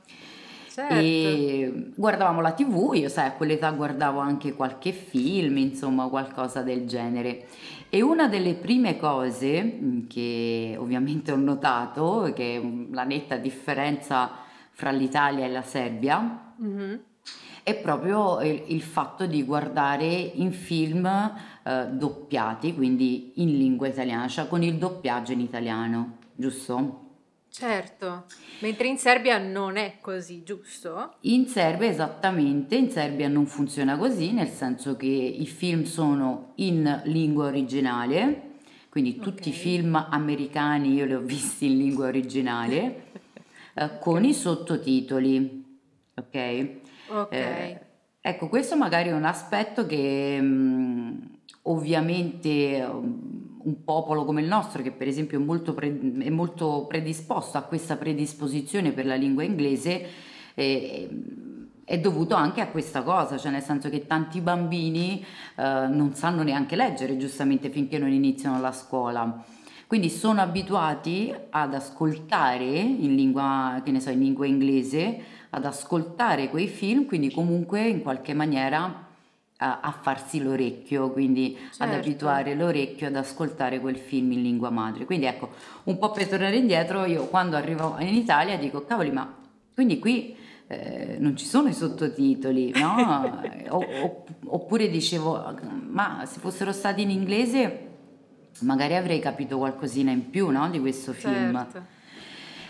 Certo. 0.79 0.95
E 0.95 1.91
guardavamo 1.97 2.41
la 2.41 2.53
tv, 2.53 2.93
io 2.95 3.09
sai 3.09 3.27
a 3.27 3.33
quell'età 3.33 3.73
guardavo 3.73 4.21
anche 4.21 4.55
qualche 4.55 4.93
film, 4.93 5.57
insomma 5.57 6.07
qualcosa 6.07 6.63
del 6.63 6.87
genere. 6.87 7.49
E 7.89 8.01
una 8.01 8.29
delle 8.29 8.55
prime 8.55 8.97
cose 8.97 9.65
mm, 9.65 10.07
che 10.07 10.77
ovviamente 10.79 11.33
ho 11.33 11.37
notato, 11.37 12.31
che 12.33 12.59
è 12.59 12.93
la 12.93 13.03
netta 13.03 13.39
differenza 13.39 14.31
fra 14.71 14.93
l'Italia 14.93 15.47
e 15.47 15.49
la 15.49 15.63
Serbia, 15.63 16.55
mm-hmm. 16.63 16.95
è 17.65 17.75
proprio 17.75 18.41
il, 18.43 18.63
il, 18.69 18.83
fatto 18.83 19.27
di 19.27 19.43
guardare 19.43 20.07
in 20.07 20.53
film 20.53 21.07
eh, 21.07 21.89
doppiati, 21.91 22.73
quindi 22.77 23.33
in 23.43 23.49
lingua 23.49 23.89
italiana, 23.89 24.29
cioè 24.29 24.47
con 24.47 24.63
il 24.63 24.77
doppiaggio 24.77 25.33
in 25.33 25.41
italiano, 25.41 26.19
giusto? 26.37 27.08
Certo, 27.59 28.27
mentre 28.61 28.87
in 28.87 28.99
Serbia 28.99 29.37
non 29.37 29.77
è 29.77 29.95
così, 30.01 30.45
giusto? 30.45 31.15
In 31.23 31.49
Serbia 31.49 31.89
esattamente, 31.89 32.77
in 32.77 32.89
Serbia 32.89 33.27
non 33.27 33.47
funziona 33.47 33.99
così, 33.99 34.31
nel 34.31 34.47
senso 34.47 34.97
che 34.97 35.07
i 35.07 35.45
film 35.45 35.83
sono 35.83 36.53
in 36.57 37.01
lingua 37.07 37.47
originale, 37.47 38.59
quindi 38.89 39.17
tutti 39.17 39.49
okay. 39.49 39.53
i 39.53 39.57
film 39.57 40.07
americani 40.09 40.93
io 40.93 41.05
li 41.05 41.15
ho 41.15 41.21
visti 41.21 41.67
in 41.67 41.79
lingua 41.79 42.07
originale. 42.07 43.07
eh, 43.75 43.99
con 43.99 44.25
i 44.25 44.35
sottotitoli, 44.35 45.81
ok? 46.15 46.69
Ok. 47.09 47.33
Eh, 47.33 47.81
ecco, 48.21 48.49
questo 48.49 48.77
magari 48.77 49.09
è 49.09 49.13
un 49.13 49.25
aspetto 49.25 49.85
che 49.85 50.41
mh, 50.41 51.39
ovviamente 51.63 52.87
um, 52.89 53.38
un 53.63 53.85
popolo 53.85 54.25
come 54.25 54.41
il 54.41 54.49
nostro, 54.49 54.83
che 54.83 54.93
per 54.93 55.09
esempio 55.09 55.39
è 55.39 55.43
molto, 55.43 55.75
pre- 55.75 56.01
è 56.21 56.31
molto 56.31 56.87
predisposto 56.87 57.59
a 57.59 57.63
questa 57.63 57.97
predisposizione 57.97 58.93
per 58.93 59.07
la 59.07 59.15
lingua 59.15 59.43
inglese, 59.43 60.07
eh, 60.55 61.09
è 61.85 61.99
dovuto 61.99 62.35
anche 62.35 62.61
a 62.61 62.69
questa 62.69 63.03
cosa, 63.03 63.39
cioè 63.39 63.51
nel 63.51 63.63
senso 63.63 63.89
che 63.89 64.07
tanti 64.07 64.41
bambini 64.41 65.25
eh, 65.57 65.87
non 65.89 66.13
sanno 66.15 66.43
neanche 66.43 66.77
leggere 66.77 67.17
giustamente 67.17 67.71
finché 67.71 67.99
non 67.99 68.13
iniziano 68.13 68.61
la 68.61 68.73
scuola. 68.73 69.45
Quindi 69.87 70.11
sono 70.11 70.43
abituati 70.43 71.35
ad 71.49 71.73
ascoltare 71.73 72.67
in 72.67 73.15
lingua, 73.15 73.81
che 73.83 73.91
ne 73.91 74.01
so, 74.01 74.11
in 74.11 74.19
lingua 74.19 74.45
inglese, 74.45 75.19
ad 75.49 75.65
ascoltare 75.65 76.51
quei 76.51 76.69
film, 76.69 77.07
quindi 77.07 77.31
comunque 77.31 77.89
in 77.89 78.03
qualche 78.03 78.35
maniera 78.35 79.08
a, 79.59 79.81
a 79.81 79.93
farsi 79.93 80.41
l'orecchio, 80.41 81.11
quindi 81.11 81.57
certo. 81.57 81.83
ad 81.83 81.93
abituare 81.93 82.55
l'orecchio 82.55 83.09
ad 83.09 83.17
ascoltare 83.17 83.81
quel 83.81 83.97
film 83.97 84.33
in 84.33 84.43
lingua 84.43 84.71
madre. 84.71 85.05
Quindi 85.05 85.27
ecco, 85.27 85.51
un 85.85 85.99
po' 85.99 86.11
per 86.11 86.29
tornare 86.29 86.57
indietro, 86.57 87.05
io 87.05 87.27
quando 87.27 87.57
arrivo 87.57 87.97
in 87.99 88.15
Italia 88.15 88.57
dico, 88.57 88.85
cavoli, 88.85 89.11
ma 89.11 89.37
quindi 89.75 89.99
qui 89.99 90.37
eh, 90.69 91.17
non 91.19 91.37
ci 91.37 91.47
sono 91.47 91.69
i 91.69 91.73
sottotitoli, 91.73 92.73
no? 92.77 93.41
o, 93.71 94.25
oppure 94.47 94.89
dicevo, 94.89 95.57
ma 95.89 96.23
se 96.27 96.39
fossero 96.41 96.73
stati 96.73 97.03
in 97.03 97.11
inglese 97.11 97.87
magari 98.61 98.97
avrei 98.97 99.21
capito 99.21 99.59
qualcosina 99.59 100.11
in 100.11 100.31
più 100.31 100.49
no? 100.51 100.69
di 100.71 100.81
questo 100.81 101.13
film. 101.13 101.55
Certo. 101.55 101.97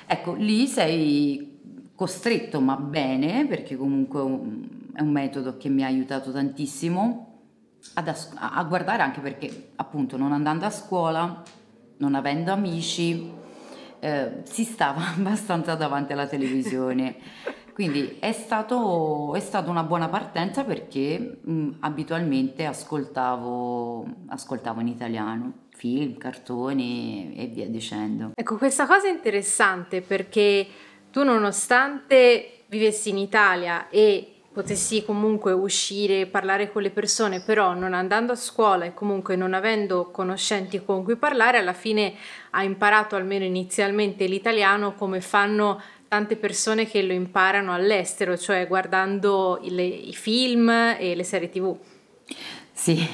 Ecco, 0.07 0.35
lì 0.35 0.66
sei 0.66 1.57
costretto, 1.95 2.61
ma 2.61 2.76
bene, 2.76 3.47
perché 3.47 3.76
comunque 3.76 4.21
è 4.99 5.00
un 5.00 5.12
metodo 5.12 5.57
che 5.57 5.69
mi 5.69 5.85
ha 5.85 5.87
aiutato 5.87 6.33
tantissimo 6.33 7.26
as- 7.95 8.33
a 8.35 8.64
guardare 8.64 9.02
anche 9.02 9.21
perché 9.21 9.71
appunto 9.76 10.17
non 10.17 10.33
andando 10.33 10.64
a 10.64 10.71
scuola, 10.71 11.40
non 11.99 12.17
avendo 12.17 12.50
amici, 12.50 13.31
eh, 14.00 14.40
si 14.43 14.64
stava 14.64 15.02
abbastanza 15.14 15.76
davanti 15.76 16.12
alla 16.12 16.26
televisione. 16.26 17.14
Quindi 17.73 18.17
è, 18.19 18.33
stato, 18.33 19.37
è 19.37 19.38
stata 19.38 19.71
una 19.71 19.85
buona 19.85 20.09
partenza 20.09 20.64
perché 20.64 21.38
mh, 21.45 21.76
abitualmente 21.78 22.64
ascoltavo, 22.64 24.05
ascoltavo 24.26 24.81
in 24.81 24.88
italiano 24.88 25.52
film, 25.76 26.19
cartoni 26.19 27.37
e 27.37 27.47
via 27.47 27.69
dicendo. 27.69 28.33
Ecco, 28.35 28.57
questa 28.57 28.85
cosa 28.85 29.07
è 29.07 29.11
interessante 29.12 30.00
perché 30.00 30.67
tu 31.12 31.23
nonostante 31.23 32.64
vivessi 32.67 33.11
in 33.11 33.19
Italia 33.19 33.88
e 33.90 34.38
potessi 34.59 35.05
comunque 35.05 35.53
uscire 35.53 36.27
parlare 36.27 36.73
con 36.73 36.83
le 36.83 36.91
persone, 36.91 37.38
però 37.38 37.75
non 37.75 37.95
andando 37.95 38.33
a 38.33 38.35
scuola 38.35 38.87
e 38.87 38.93
comunque 38.93 39.37
non 39.37 39.55
avendo 39.55 40.11
conoscenti 40.11 40.83
con 40.85 41.05
cui 41.05 41.15
parlare, 41.15 41.59
alla 41.59 41.73
fine 41.73 42.15
hai 42.50 42.67
imparato 42.67 43.15
almeno 43.15 43.45
inizialmente 43.45 44.27
l'italiano 44.27 44.95
come 44.95 45.21
fanno 45.21 45.81
tante 46.09 46.35
persone 46.35 46.88
che 46.88 47.03
lo 47.03 47.12
imparano 47.12 47.73
all'estero, 47.73 48.37
cioè 48.37 48.67
guardando 48.67 49.61
i, 49.62 50.09
i 50.09 50.12
film 50.12 50.69
e 50.99 51.15
le 51.15 51.23
serie 51.23 51.50
tv. 51.50 51.77
Sì, 52.73 53.09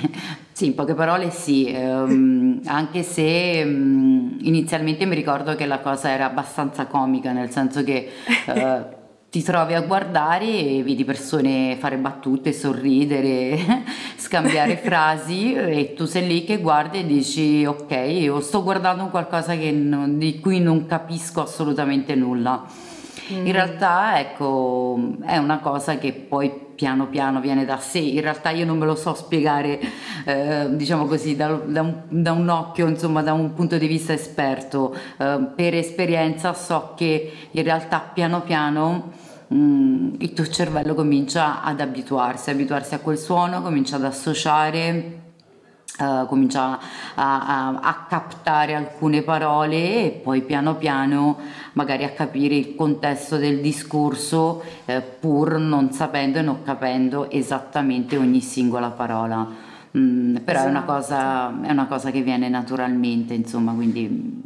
sì, 0.50 0.64
in 0.64 0.74
poche 0.74 0.94
parole 0.94 1.28
sì, 1.28 1.70
um, 1.76 2.58
anche 2.64 3.02
se 3.02 3.62
um, 3.66 4.38
inizialmente 4.40 5.04
mi 5.04 5.14
ricordo 5.14 5.54
che 5.56 5.66
la 5.66 5.80
cosa 5.80 6.08
era 6.08 6.24
abbastanza 6.24 6.86
comica, 6.86 7.32
nel 7.32 7.50
senso 7.50 7.84
che 7.84 8.10
uh, 8.46 9.02
ti 9.34 9.42
trovi 9.42 9.74
a 9.74 9.80
guardare 9.80 10.46
e 10.46 10.82
vedi 10.84 11.04
persone 11.04 11.74
fare 11.80 11.96
battute, 11.96 12.52
sorridere, 12.52 13.58
scambiare 14.14 14.76
frasi 14.84 15.54
e 15.54 15.92
tu 15.96 16.04
sei 16.04 16.28
lì 16.28 16.44
che 16.44 16.58
guardi 16.58 17.00
e 17.00 17.04
dici 17.04 17.64
ok, 17.64 17.90
io 17.90 18.40
sto 18.40 18.62
guardando 18.62 19.06
qualcosa 19.06 19.54
non, 19.54 20.18
di 20.18 20.38
cui 20.38 20.60
non 20.60 20.86
capisco 20.86 21.42
assolutamente 21.42 22.14
nulla. 22.14 22.64
Mm. 23.32 23.46
In 23.46 23.50
realtà, 23.50 24.20
ecco, 24.20 25.16
è 25.24 25.36
una 25.36 25.58
cosa 25.58 25.98
che 25.98 26.12
poi 26.12 26.52
piano 26.76 27.08
piano 27.08 27.40
viene 27.40 27.64
da 27.64 27.78
sé. 27.78 27.98
In 27.98 28.20
realtà 28.20 28.50
io 28.50 28.64
non 28.64 28.78
me 28.78 28.86
lo 28.86 28.94
so 28.94 29.14
spiegare, 29.14 29.80
eh, 30.26 30.66
diciamo 30.70 31.06
così, 31.06 31.34
da, 31.34 31.48
da, 31.48 31.80
un, 31.80 32.02
da, 32.06 32.30
un, 32.30 32.48
occhio, 32.48 32.86
insomma, 32.86 33.20
da 33.20 33.32
un 33.32 33.52
punto 33.52 33.78
di 33.78 33.88
vista 33.88 34.12
esperto. 34.12 34.94
Eh, 35.16 35.48
per 35.56 35.74
esperienza 35.74 36.54
so 36.54 36.92
che 36.94 37.32
in 37.50 37.62
realtà 37.64 37.98
piano 37.98 38.42
piano 38.42 39.22
mh, 39.48 39.56
mm, 39.56 40.14
il 40.18 40.32
tuo 40.32 40.46
cervello 40.46 40.94
comincia 40.94 41.62
ad 41.62 41.80
abituarsi, 41.80 42.50
abituarsi 42.50 42.94
a 42.94 42.98
quel 42.98 43.18
suono, 43.18 43.62
comincia 43.62 43.96
ad 43.96 44.04
associare 44.04 45.22
Uh, 45.96 46.26
comincia 46.26 46.76
a, 47.14 47.46
a, 47.46 47.78
a, 47.80 48.06
captare 48.08 48.74
alcune 48.74 49.22
parole 49.22 50.06
e 50.06 50.20
poi 50.24 50.42
piano 50.42 50.74
piano 50.74 51.38
magari 51.74 52.02
a 52.02 52.10
capire 52.10 52.56
il 52.56 52.74
contesto 52.74 53.36
del 53.36 53.60
discorso 53.60 54.64
eh, 54.86 55.00
pur 55.00 55.56
non 55.60 55.92
sapendo 55.92 56.40
e 56.40 56.42
non 56.42 56.64
capendo 56.64 57.30
esattamente 57.30 58.16
ogni 58.16 58.40
singola 58.40 58.90
parola. 58.90 59.46
Mm, 59.96 60.38
però 60.38 60.58
esatto. 60.58 60.66
è, 60.66 60.70
una 60.70 60.82
esatto. 60.82 60.92
cosa, 60.92 61.68
è 61.68 61.70
una 61.70 61.86
cosa 61.86 62.10
che 62.10 62.22
viene 62.22 62.48
naturalmente, 62.48 63.34
insomma, 63.34 63.72
quindi 63.72 64.42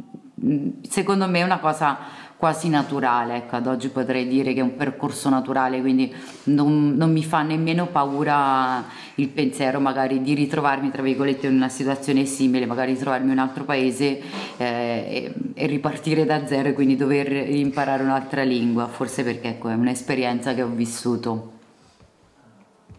secondo 0.87 1.27
me 1.27 1.39
è 1.39 1.43
una 1.43 1.59
cosa 1.59 1.97
quasi 2.39 2.69
naturale, 2.69 3.35
ecco, 3.35 3.57
ad 3.57 3.67
oggi 3.67 3.89
potrei 3.89 4.25
dire 4.25 4.53
che 4.53 4.61
è 4.61 4.63
un 4.63 4.77
percorso 4.77 5.27
naturale, 5.27 5.81
quindi 5.81 6.09
non, 6.45 6.95
non, 6.95 7.11
mi 7.11 7.21
fa 7.21 7.41
nemmeno 7.41 7.87
paura 7.87 8.85
il 9.15 9.27
pensiero 9.27 9.81
magari 9.81 10.21
di 10.21 10.35
ritrovarmi, 10.35 10.89
tra 10.89 11.01
virgolette, 11.01 11.47
in 11.47 11.55
una 11.55 11.67
situazione 11.67 12.23
simile, 12.23 12.65
magari 12.65 12.93
ritrovarmi 12.93 13.25
in 13.25 13.31
un 13.33 13.39
altro 13.39 13.65
paese 13.65 14.21
eh, 14.55 14.65
e, 14.65 15.33
e, 15.53 15.67
ripartire 15.67 16.23
da 16.23 16.47
zero 16.47 16.69
e 16.69 16.73
quindi 16.73 16.95
dover 16.95 17.29
imparare 17.29 18.03
un'altra 18.03 18.43
lingua, 18.43 18.87
forse 18.87 19.23
perché 19.25 19.49
ecco, 19.49 19.67
è 19.67 19.73
un'esperienza 19.73 20.53
che 20.53 20.61
ho 20.61 20.69
vissuto. 20.69 21.58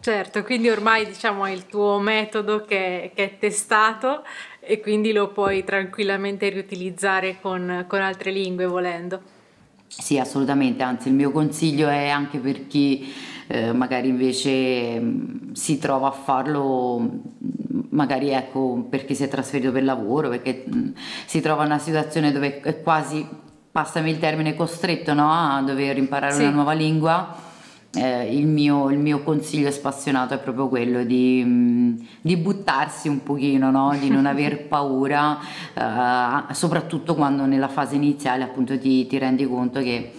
Certo, 0.01 0.41
quindi 0.41 0.67
ormai 0.67 1.05
diciamo 1.05 1.45
è 1.45 1.51
il 1.51 1.67
tuo 1.67 1.99
metodo 1.99 2.65
che, 2.65 3.11
che, 3.13 3.23
è 3.23 3.37
testato 3.37 4.23
e 4.59 4.79
quindi 4.79 5.11
lo 5.11 5.27
puoi 5.27 5.63
tranquillamente 5.63 6.49
riutilizzare 6.49 7.37
con, 7.39 7.85
con 7.87 8.01
altre 8.01 8.31
lingue 8.31 8.65
volendo. 8.65 9.21
Sì, 9.85 10.17
assolutamente, 10.17 10.81
anzi 10.81 11.09
il 11.09 11.13
mio 11.13 11.29
consiglio 11.31 11.87
è 11.87 12.09
anche 12.09 12.39
per 12.39 12.65
chi 12.65 13.13
eh, 13.45 13.73
magari 13.73 14.07
invece 14.07 14.99
mh, 14.99 15.05
mm, 15.05 15.51
si 15.51 15.77
trova 15.77 16.07
a 16.07 16.11
farlo 16.11 16.97
mm, 16.99 17.79
magari 17.89 18.29
ecco 18.29 18.87
perché 18.89 19.13
si 19.13 19.23
è 19.23 19.27
trasferito 19.27 19.71
per 19.71 19.83
lavoro, 19.83 20.29
perché 20.29 20.63
mh, 20.65 20.77
mm, 20.77 20.89
si 21.27 21.41
trova 21.41 21.61
in 21.61 21.69
una 21.69 21.79
situazione 21.79 22.31
dove 22.31 22.59
è 22.61 22.81
quasi, 22.81 23.23
passami 23.71 24.09
il 24.09 24.17
termine, 24.17 24.55
costretto 24.55 25.13
no? 25.13 25.31
a 25.31 25.61
dover 25.61 25.97
imparare 25.97 26.33
sì. 26.33 26.41
una 26.41 26.49
nuova 26.49 26.73
lingua 26.73 27.49
eh, 27.93 28.35
il, 28.35 28.47
mio, 28.47 28.89
il, 28.89 28.97
mio, 28.97 29.21
consiglio 29.21 29.69
spassionato 29.69 30.33
è 30.33 30.39
proprio 30.39 30.67
quello 30.69 31.03
di, 31.03 31.43
mm, 31.45 31.95
di 32.21 32.37
buttarsi 32.37 33.07
un 33.07 33.21
pochino, 33.23 33.69
no? 33.69 33.95
di 33.99 34.09
non 34.09 34.25
aver 34.25 34.65
paura, 34.67 35.37
eh, 35.73 36.53
soprattutto 36.53 37.15
quando 37.15 37.45
nella 37.45 37.67
fase 37.67 37.95
iniziale 37.95 38.43
appunto 38.43 38.77
ti, 38.79 39.05
ti 39.07 39.17
rendi 39.17 39.45
conto 39.45 39.81
che 39.81 40.11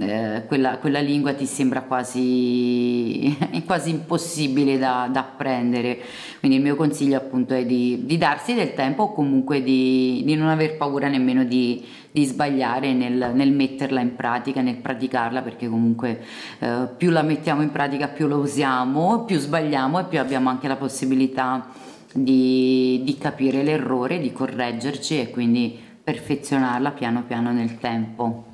eh, 0.00 0.42
quella, 0.46 0.78
quella, 0.78 1.00
lingua 1.00 1.34
ti 1.34 1.46
sembra 1.46 1.82
quasi, 1.82 3.36
quasi 3.64 3.90
impossibile 3.90 4.78
da, 4.78 5.08
da, 5.10 5.20
apprendere. 5.20 5.98
Quindi 6.40 6.58
il 6.58 6.62
mio 6.62 6.74
consiglio 6.74 7.16
appunto 7.16 7.54
è 7.54 7.64
di, 7.64 8.04
di 8.04 8.18
darsi 8.18 8.54
del 8.54 8.74
tempo 8.74 9.04
o 9.04 9.12
comunque 9.12 9.62
di, 9.62 10.22
di 10.24 10.34
non 10.34 10.48
aver 10.48 10.76
paura 10.76 11.08
nemmeno 11.08 11.44
di, 11.44 11.84
di 12.10 12.24
sbagliare 12.24 12.92
nel, 12.92 13.32
nel, 13.34 13.52
metterla 13.52 14.00
in 14.00 14.16
pratica, 14.16 14.60
nel 14.60 14.76
praticarla, 14.76 15.42
perché 15.42 15.68
comunque 15.68 16.20
eh, 16.58 16.88
più 16.96 17.10
la 17.10 17.22
mettiamo 17.22 17.62
in 17.62 17.70
pratica 17.70 18.08
più 18.08 18.26
la 18.26 18.36
usiamo, 18.36 19.24
più 19.24 19.38
sbagliamo 19.38 20.00
e 20.00 20.04
più 20.04 20.18
abbiamo 20.18 20.48
anche 20.48 20.66
la 20.66 20.76
possibilità 20.76 21.68
di, 22.12 23.00
di 23.04 23.16
capire 23.16 23.62
l'errore, 23.62 24.18
di 24.18 24.32
correggerci 24.32 25.20
e 25.20 25.30
quindi 25.30 25.78
perfezionarla 26.02 26.90
piano 26.90 27.22
piano 27.22 27.52
nel 27.52 27.78
tempo. 27.78 28.53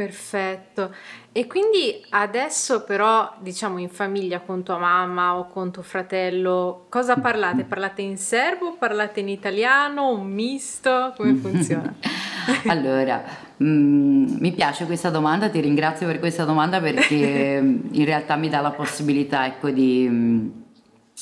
Perfetto. 0.00 0.94
E 1.30 1.46
quindi 1.46 2.02
adesso 2.08 2.84
però, 2.84 3.34
diciamo 3.38 3.76
in 3.76 3.90
famiglia 3.90 4.40
con 4.40 4.62
tua 4.62 4.78
mamma 4.78 5.36
o 5.36 5.46
con 5.46 5.70
tuo 5.70 5.82
fratello, 5.82 6.86
cosa 6.88 7.16
parlate? 7.16 7.64
Parlate 7.64 8.00
in 8.00 8.16
serbo, 8.16 8.76
parlate 8.78 9.20
in 9.20 9.28
italiano, 9.28 10.08
un 10.08 10.26
misto? 10.26 11.12
Come 11.18 11.34
funziona? 11.34 11.94
allora, 12.68 13.22
mh, 13.58 13.66
mm, 13.66 14.36
mi 14.38 14.52
piace 14.52 14.86
questa 14.86 15.10
domanda, 15.10 15.50
ti 15.50 15.60
ringrazio 15.60 16.06
per 16.06 16.18
questa 16.18 16.44
domanda 16.44 16.80
perché 16.80 17.60
in 17.92 18.04
realtà 18.06 18.36
mi 18.36 18.48
dà 18.48 18.62
la 18.62 18.70
possibilità 18.70 19.44
ecco, 19.44 19.68
di, 19.68 20.08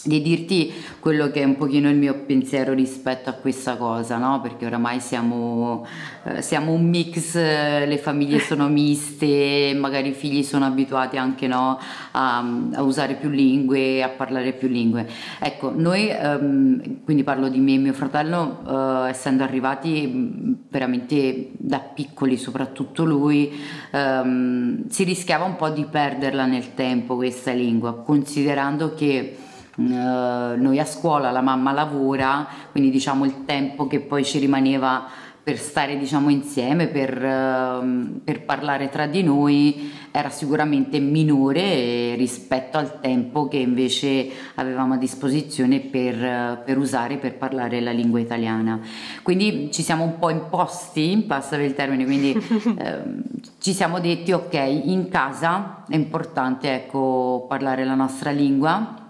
di 0.05 0.23
dirti 0.23 0.73
quello 1.01 1.29
che 1.31 1.43
è 1.43 1.45
un 1.45 1.57
pochino 1.57 1.91
il 1.91 1.97
mio 1.97 2.15
pensiero 2.25 2.73
rispetto 2.73 3.31
a 3.31 3.33
questa 3.33 3.77
cosa, 3.77 4.17
no? 4.17 4.41
Perché 4.41 4.67
oramai 4.67 5.01
siamo, 5.01 5.85
eh, 6.25 6.41
siamo 6.41 6.73
un 6.73 6.89
mix, 6.89 7.35
le 7.35 7.99
famiglie 7.99 8.39
sono 8.39 8.69
miste, 8.71 9.77
magari 9.77 10.11
i 10.11 10.13
figli 10.13 10.45
sono 10.45 10.67
abituati 10.67 11.17
anche 11.17 11.49
no, 11.49 11.81
a, 12.13 12.39
a, 12.75 12.83
usare 12.83 13.15
più 13.15 13.29
lingue, 13.29 14.03
a 14.03 14.09
parlare 14.09 14.53
più 14.53 14.69
lingue. 14.69 15.09
Ecco, 15.41 15.73
noi, 15.75 16.09
ehm, 16.09 17.03
quindi 17.03 17.25
parlo 17.25 17.49
di 17.49 17.59
me 17.59 17.75
e 17.75 17.79
mio 17.79 17.93
fratello, 17.93 19.05
eh, 19.07 19.09
essendo 19.09 19.43
arrivati 19.43 20.07
mm, 20.07 20.53
veramente 20.69 21.51
da 21.55 21.81
piccoli, 21.81 22.37
soprattutto 22.37 23.05
lui, 23.05 23.51
ehm, 23.91 24.89
si 24.89 25.03
rischiava 25.03 25.45
un 25.45 25.57
po' 25.57 25.71
di 25.71 25.85
perderla 25.91 26.47
nel 26.47 26.75
tempo 26.75 27.17
questa 27.17 27.51
lingua, 27.51 27.95
considerando 27.95 28.95
che 28.95 29.47
noi 29.85 30.79
a 30.79 30.85
scuola, 30.85 31.31
la 31.31 31.41
mamma 31.41 31.73
lavora, 31.73 32.47
quindi 32.71 32.91
diciamo 32.91 33.25
il 33.25 33.45
tempo 33.45 33.87
che 33.87 34.01
poi 34.01 34.25
ci 34.25 34.39
rimaneva 34.39 35.07
per 35.49 35.57
stare 35.57 35.97
diciamo 35.97 36.29
insieme, 36.29 36.89
per, 36.89 37.17
uh, 37.17 38.21
per, 38.23 38.43
parlare 38.43 38.91
tra 38.91 39.07
di 39.07 39.23
noi 39.23 39.91
era 40.11 40.29
sicuramente 40.29 40.99
minore 40.99 42.17
rispetto 42.17 42.77
al 42.77 43.01
tempo 43.01 43.49
che 43.49 43.57
invece 43.57 44.29
avevamo 44.57 44.93
a 44.93 44.97
disposizione 44.99 45.81
per, 45.81 46.63
per 46.67 46.77
usare 46.77 47.17
per 47.17 47.39
parlare 47.39 47.81
la 47.81 47.93
lingua 47.93 48.21
italiana. 48.21 48.79
Quindi 49.23 49.71
ci 49.73 49.81
siamo 49.81 50.05
un 50.05 50.19
po' 50.19 50.29
imposti, 50.29 51.25
passa 51.27 51.57
il 51.57 51.73
termine, 51.73 52.05
quindi 52.05 52.37
uh, 52.37 53.23
ci 53.59 53.73
siamo 53.73 54.01
detti 54.01 54.33
ok, 54.33 54.53
in 54.53 55.09
casa 55.09 55.83
è 55.89 55.95
importante 55.95 56.75
ecco, 56.75 57.47
parlare 57.49 57.87
la 57.87 57.95
nostra 57.95 58.31
lingua 58.33 59.07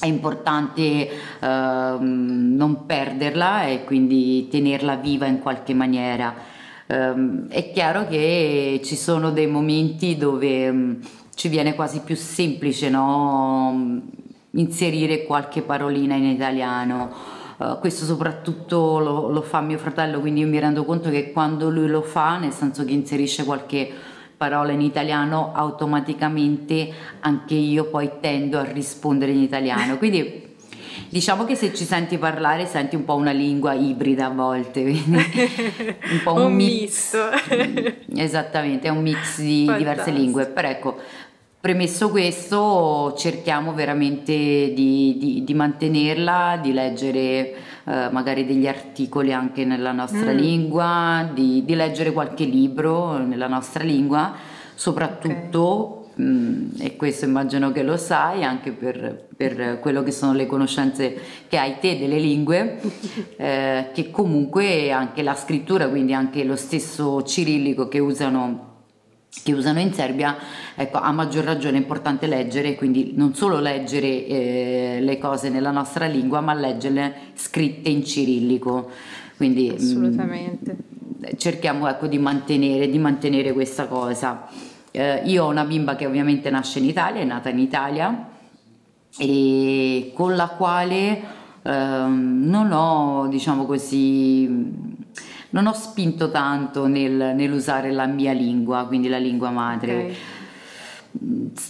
è 0.00 0.06
importante 0.06 0.82
eh, 1.40 1.96
non 2.00 2.86
perderla 2.86 3.66
e 3.66 3.84
quindi 3.84 4.48
tenerla 4.48 4.96
viva 4.96 5.26
in 5.26 5.40
qualche 5.40 5.74
maniera. 5.74 6.34
Eh, 6.86 7.46
è 7.48 7.70
chiaro 7.72 8.06
che 8.08 8.80
ci 8.84 8.96
sono 8.96 9.30
dei 9.30 9.46
momenti 9.46 10.16
dove 10.16 10.70
mh, 10.70 10.76
mm, 10.76 11.00
ci 11.34 11.48
viene 11.48 11.74
quasi 11.74 12.00
più 12.00 12.16
semplice 12.16 12.88
no? 12.88 14.00
inserire 14.52 15.24
qualche 15.24 15.62
parolina 15.62 16.14
in 16.14 16.24
italiano. 16.24 17.40
Uh, 17.58 17.78
questo 17.78 18.04
soprattutto 18.04 18.98
lo, 18.98 19.28
lo, 19.30 19.40
fa 19.40 19.60
mio 19.60 19.78
fratello, 19.78 20.18
quindi 20.18 20.40
io 20.40 20.48
mi 20.48 20.58
rendo 20.58 20.84
conto 20.84 21.10
che 21.10 21.30
quando 21.30 21.70
lui 21.70 21.86
lo 21.86 22.02
fa, 22.02 22.38
nel 22.38 22.50
senso 22.50 22.84
che 22.84 22.90
inserisce 22.90 23.44
qualche 23.44 23.88
parola 24.42 24.72
in 24.72 24.80
italiano, 24.80 25.52
automaticamente 25.54 26.92
anche 27.20 27.54
io 27.54 27.84
poi 27.84 28.10
tendo 28.20 28.58
a 28.58 28.64
rispondere 28.64 29.30
in 29.30 29.38
italiano. 29.38 29.98
Quindi 29.98 30.50
Diciamo 31.08 31.44
che 31.44 31.56
se 31.56 31.74
ci 31.74 31.84
senti 31.84 32.16
parlare 32.16 32.64
senti 32.64 32.96
un 32.96 33.04
po' 33.04 33.14
una 33.14 33.32
lingua 33.32 33.74
ibrida 33.74 34.26
a 34.26 34.30
volte, 34.30 34.80
un 34.80 36.20
po' 36.22 36.32
un, 36.34 36.42
un 36.42 36.54
mix. 36.54 37.14
Esattamente, 38.14 38.88
è 38.88 38.90
un 38.90 39.02
mix 39.02 39.40
di 39.40 39.64
Fantastico. 39.66 39.76
diverse 39.76 40.10
lingue, 40.10 40.46
però 40.46 40.68
ecco, 40.68 40.96
premesso 41.60 42.08
questo 42.08 43.14
cerchiamo 43.18 43.74
veramente 43.74 44.32
di, 44.32 45.16
di, 45.18 45.44
di 45.44 45.54
mantenerla, 45.54 46.58
di 46.62 46.72
leggere 46.72 47.54
eh, 47.84 48.08
magari 48.10 48.46
degli 48.46 48.66
articoli 48.66 49.32
anche 49.32 49.64
nella 49.64 49.92
nostra 49.92 50.32
mm. 50.32 50.36
lingua, 50.36 51.30
di, 51.32 51.64
di, 51.64 51.74
leggere 51.74 52.12
qualche 52.12 52.44
libro 52.44 53.18
nella 53.18 53.48
nostra 53.48 53.82
lingua, 53.82 54.34
soprattutto, 54.74 56.08
okay. 56.14 56.24
mh, 56.24 56.24
mm, 56.24 56.68
e 56.78 56.96
questo 56.96 57.24
immagino 57.24 57.72
che 57.72 57.82
lo 57.82 57.96
sai, 57.96 58.44
anche 58.44 58.72
per, 58.72 59.26
per, 59.36 59.78
quello 59.80 60.02
che 60.02 60.12
sono 60.12 60.32
le 60.32 60.46
conoscenze 60.46 61.18
che 61.48 61.56
hai 61.58 61.78
te 61.80 61.98
delle 61.98 62.18
lingue, 62.18 62.80
eh, 63.36 63.90
che 63.92 64.10
comunque 64.10 64.92
anche 64.92 65.22
la 65.22 65.34
scrittura, 65.34 65.88
quindi 65.88 66.14
anche 66.14 66.44
lo 66.44 66.56
stesso 66.56 67.22
cirillico 67.22 67.88
che 67.88 67.98
usano 67.98 68.71
che 69.42 69.52
usano 69.52 69.80
in 69.80 69.92
Serbia, 69.92 70.36
ecco, 70.74 70.98
a 70.98 71.10
maggior 71.10 71.44
ragione 71.44 71.78
è 71.78 71.80
importante 71.80 72.26
leggere, 72.26 72.74
quindi 72.74 73.12
non 73.16 73.34
solo 73.34 73.60
leggere 73.60 74.26
eh, 74.26 74.98
le 75.00 75.18
cose 75.18 75.48
nella 75.48 75.70
nostra 75.70 76.06
lingua, 76.06 76.40
ma 76.40 76.52
leggerle 76.52 77.14
scritte 77.34 77.88
in 77.88 78.04
cirillico. 78.04 78.90
Quindi, 79.36 79.70
mm, 79.70 79.74
Assolutamente. 79.74 80.76
Mh, 80.76 81.36
cerchiamo 81.36 81.88
ecco, 81.88 82.06
di, 82.06 82.18
mantenere, 82.18 82.88
di 82.88 82.98
mantenere 82.98 83.52
questa 83.52 83.86
cosa. 83.86 84.48
Eh, 84.90 85.22
io 85.24 85.44
ho 85.44 85.48
una 85.48 85.64
bimba 85.64 85.96
che 85.96 86.06
ovviamente 86.06 86.50
nasce 86.50 86.78
in 86.78 86.84
Italia, 86.84 87.22
è 87.22 87.24
nata 87.24 87.48
in 87.48 87.58
Italia, 87.58 88.28
e 89.16 90.12
con 90.14 90.36
la 90.36 90.48
quale 90.48 91.22
eh, 91.62 91.70
non 91.70 92.70
ho, 92.70 93.26
diciamo 93.28 93.64
così, 93.64 94.46
non 95.52 95.66
ho 95.66 95.72
spinto 95.72 96.30
tanto 96.30 96.86
nel, 96.86 97.32
nell'usare 97.34 97.90
la 97.92 98.06
mia 98.06 98.32
lingua, 98.32 98.86
quindi 98.86 99.08
la 99.08 99.18
lingua 99.18 99.50
madre. 99.50 99.94
Okay. 99.94 100.16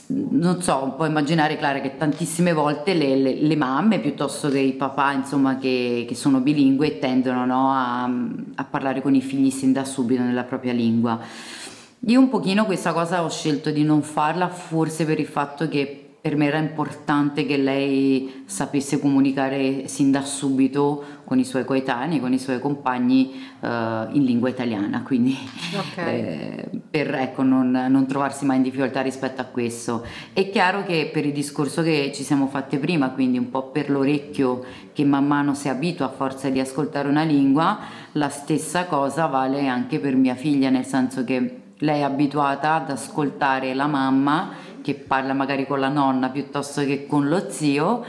Non 0.06 0.62
so, 0.62 0.94
puoi 0.96 1.08
immaginare 1.08 1.56
Clara 1.56 1.80
che 1.80 1.96
tantissime 1.96 2.52
volte 2.52 2.94
le, 2.94 3.16
le, 3.16 3.34
le 3.34 3.56
mamme 3.56 3.98
piuttosto 3.98 4.48
che 4.48 4.60
i 4.60 4.74
papà 4.74 5.10
insomma 5.12 5.58
che, 5.58 6.04
che 6.06 6.14
sono 6.14 6.38
bilingue 6.38 7.00
tendono 7.00 7.44
no, 7.44 7.72
a, 7.72 8.04
a 8.04 8.64
parlare 8.64 9.02
con 9.02 9.16
i 9.16 9.20
figli 9.20 9.50
sin 9.50 9.72
da 9.72 9.84
subito 9.84 10.22
nella 10.22 10.44
propria 10.44 10.72
lingua. 10.72 11.18
Io 12.06 12.20
un 12.20 12.28
pochino 12.28 12.64
questa 12.64 12.92
cosa 12.92 13.24
ho 13.24 13.30
scelto 13.30 13.70
di 13.70 13.82
non 13.82 14.02
farla 14.02 14.48
forse 14.48 15.04
per 15.04 15.18
il 15.18 15.26
fatto 15.26 15.68
che 15.68 16.01
per 16.22 16.36
me 16.36 16.46
era 16.46 16.58
importante 16.58 17.44
che 17.44 17.56
lei 17.56 18.44
sapesse 18.46 19.00
comunicare 19.00 19.88
sin 19.88 20.12
da 20.12 20.22
subito 20.22 21.02
con 21.24 21.40
i 21.40 21.44
suoi 21.44 21.64
coetanei, 21.64 22.20
con 22.20 22.32
i 22.32 22.38
suoi 22.38 22.60
compagni 22.60 23.42
uh, 23.58 23.66
in 23.66 24.22
lingua 24.22 24.48
italiana, 24.48 25.02
quindi 25.02 25.36
okay. 25.76 26.20
eh, 26.20 26.70
per 26.88 27.12
ecco, 27.16 27.42
non, 27.42 27.72
non, 27.88 28.06
trovarsi 28.06 28.44
mai 28.44 28.58
in 28.58 28.62
difficoltà 28.62 29.00
rispetto 29.00 29.40
a 29.40 29.46
questo. 29.46 30.06
È 30.32 30.48
chiaro 30.48 30.84
che 30.84 31.10
per 31.12 31.26
il 31.26 31.32
discorso 31.32 31.82
che 31.82 32.12
ci 32.14 32.22
siamo 32.22 32.46
fatti 32.46 32.78
prima, 32.78 33.10
quindi 33.10 33.38
un 33.38 33.50
po' 33.50 33.70
per 33.70 33.90
l'orecchio 33.90 34.64
che 34.92 35.04
man 35.04 35.26
mano 35.26 35.54
si 35.54 35.68
abitua 35.68 36.06
a 36.06 36.10
forza 36.10 36.48
di 36.50 36.60
ascoltare 36.60 37.08
una 37.08 37.24
lingua, 37.24 37.80
la 38.12 38.28
stessa 38.28 38.86
cosa 38.86 39.26
vale 39.26 39.66
anche 39.66 39.98
per 39.98 40.14
mia 40.14 40.36
figlia, 40.36 40.70
nel 40.70 40.86
senso 40.86 41.24
che 41.24 41.56
lei 41.78 41.98
è 41.98 42.04
abituata 42.04 42.74
ad 42.74 42.90
ascoltare 42.90 43.74
la 43.74 43.88
mamma 43.88 44.70
che 44.82 44.94
parla 44.94 45.32
magari 45.32 45.66
con 45.66 45.80
la 45.80 45.88
nonna 45.88 46.28
piuttosto 46.28 46.82
che 46.82 47.06
con 47.06 47.28
lo 47.28 47.48
zio 47.48 48.04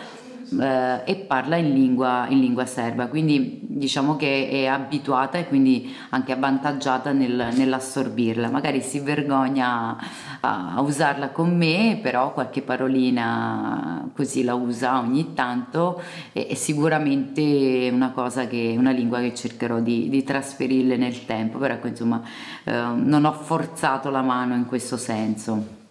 eh, 0.60 1.02
e 1.06 1.16
parla 1.16 1.56
in 1.56 1.74
lingua, 1.74 2.26
in 2.30 2.40
lingua, 2.40 2.66
serba, 2.66 3.08
quindi 3.08 3.60
diciamo 3.64 4.16
che 4.16 4.50
è 4.50 4.66
abituata 4.66 5.38
e 5.38 5.48
quindi 5.48 5.94
anche 6.10 6.32
avvantaggiata 6.32 7.12
nel, 7.12 7.50
nell'assorbirla. 7.54 8.50
Magari 8.50 8.82
si 8.82 9.00
vergogna 9.00 9.98
a, 10.42 10.76
a, 10.76 10.82
usarla 10.82 11.30
con 11.30 11.56
me, 11.56 12.00
però 12.02 12.34
qualche 12.34 12.62
parolina 12.62 14.10
così 14.14 14.44
la 14.44 14.54
usa 14.54 15.00
ogni 15.00 15.34
tanto 15.34 16.02
e, 16.32 16.48
è 16.48 16.54
sicuramente 16.54 17.90
una 17.92 18.12
cosa 18.12 18.48
che, 18.48 18.76
una 18.78 18.92
lingua 18.92 19.20
che 19.20 19.34
cercherò 19.34 19.80
di, 19.80 20.10
di 20.10 20.24
trasferirle 20.24 20.98
nel 20.98 21.26
tempo, 21.26 21.58
però 21.58 21.74
ecco, 21.76 21.88
insomma 21.88 22.22
eh, 22.64 22.72
non 22.72 23.26
ho 23.26 23.34
forzato 23.34 24.10
la 24.10 24.22
mano 24.22 24.56
in 24.56 24.66
questo 24.66 24.98
senso. 24.98 25.82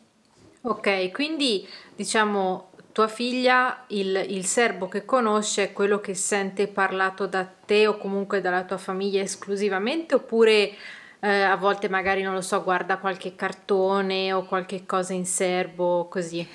Ok, 0.64 1.10
quindi 1.10 1.66
diciamo 1.94 2.70
tua 2.92 3.08
figlia 3.08 3.84
il, 3.88 4.14
il 4.28 4.44
serbo 4.44 4.86
che 4.86 5.04
conosce 5.04 5.64
è 5.64 5.72
quello 5.72 5.98
che 6.00 6.14
sente 6.14 6.68
parlato 6.68 7.26
da 7.26 7.44
te 7.44 7.86
o 7.88 7.96
comunque 7.98 8.40
dalla 8.40 8.64
tua 8.64 8.78
famiglia 8.78 9.22
esclusivamente 9.22 10.14
oppure 10.14 10.72
eh, 11.20 11.28
a 11.42 11.56
volte 11.56 11.88
magari 11.88 12.22
non 12.22 12.34
lo 12.34 12.40
so, 12.42 12.62
guarda 12.62 12.98
qualche 12.98 13.34
cartone 13.34 14.32
o 14.32 14.44
qualche 14.44 14.86
cosa 14.86 15.14
in 15.14 15.26
serbo 15.26 16.06
così? 16.08 16.46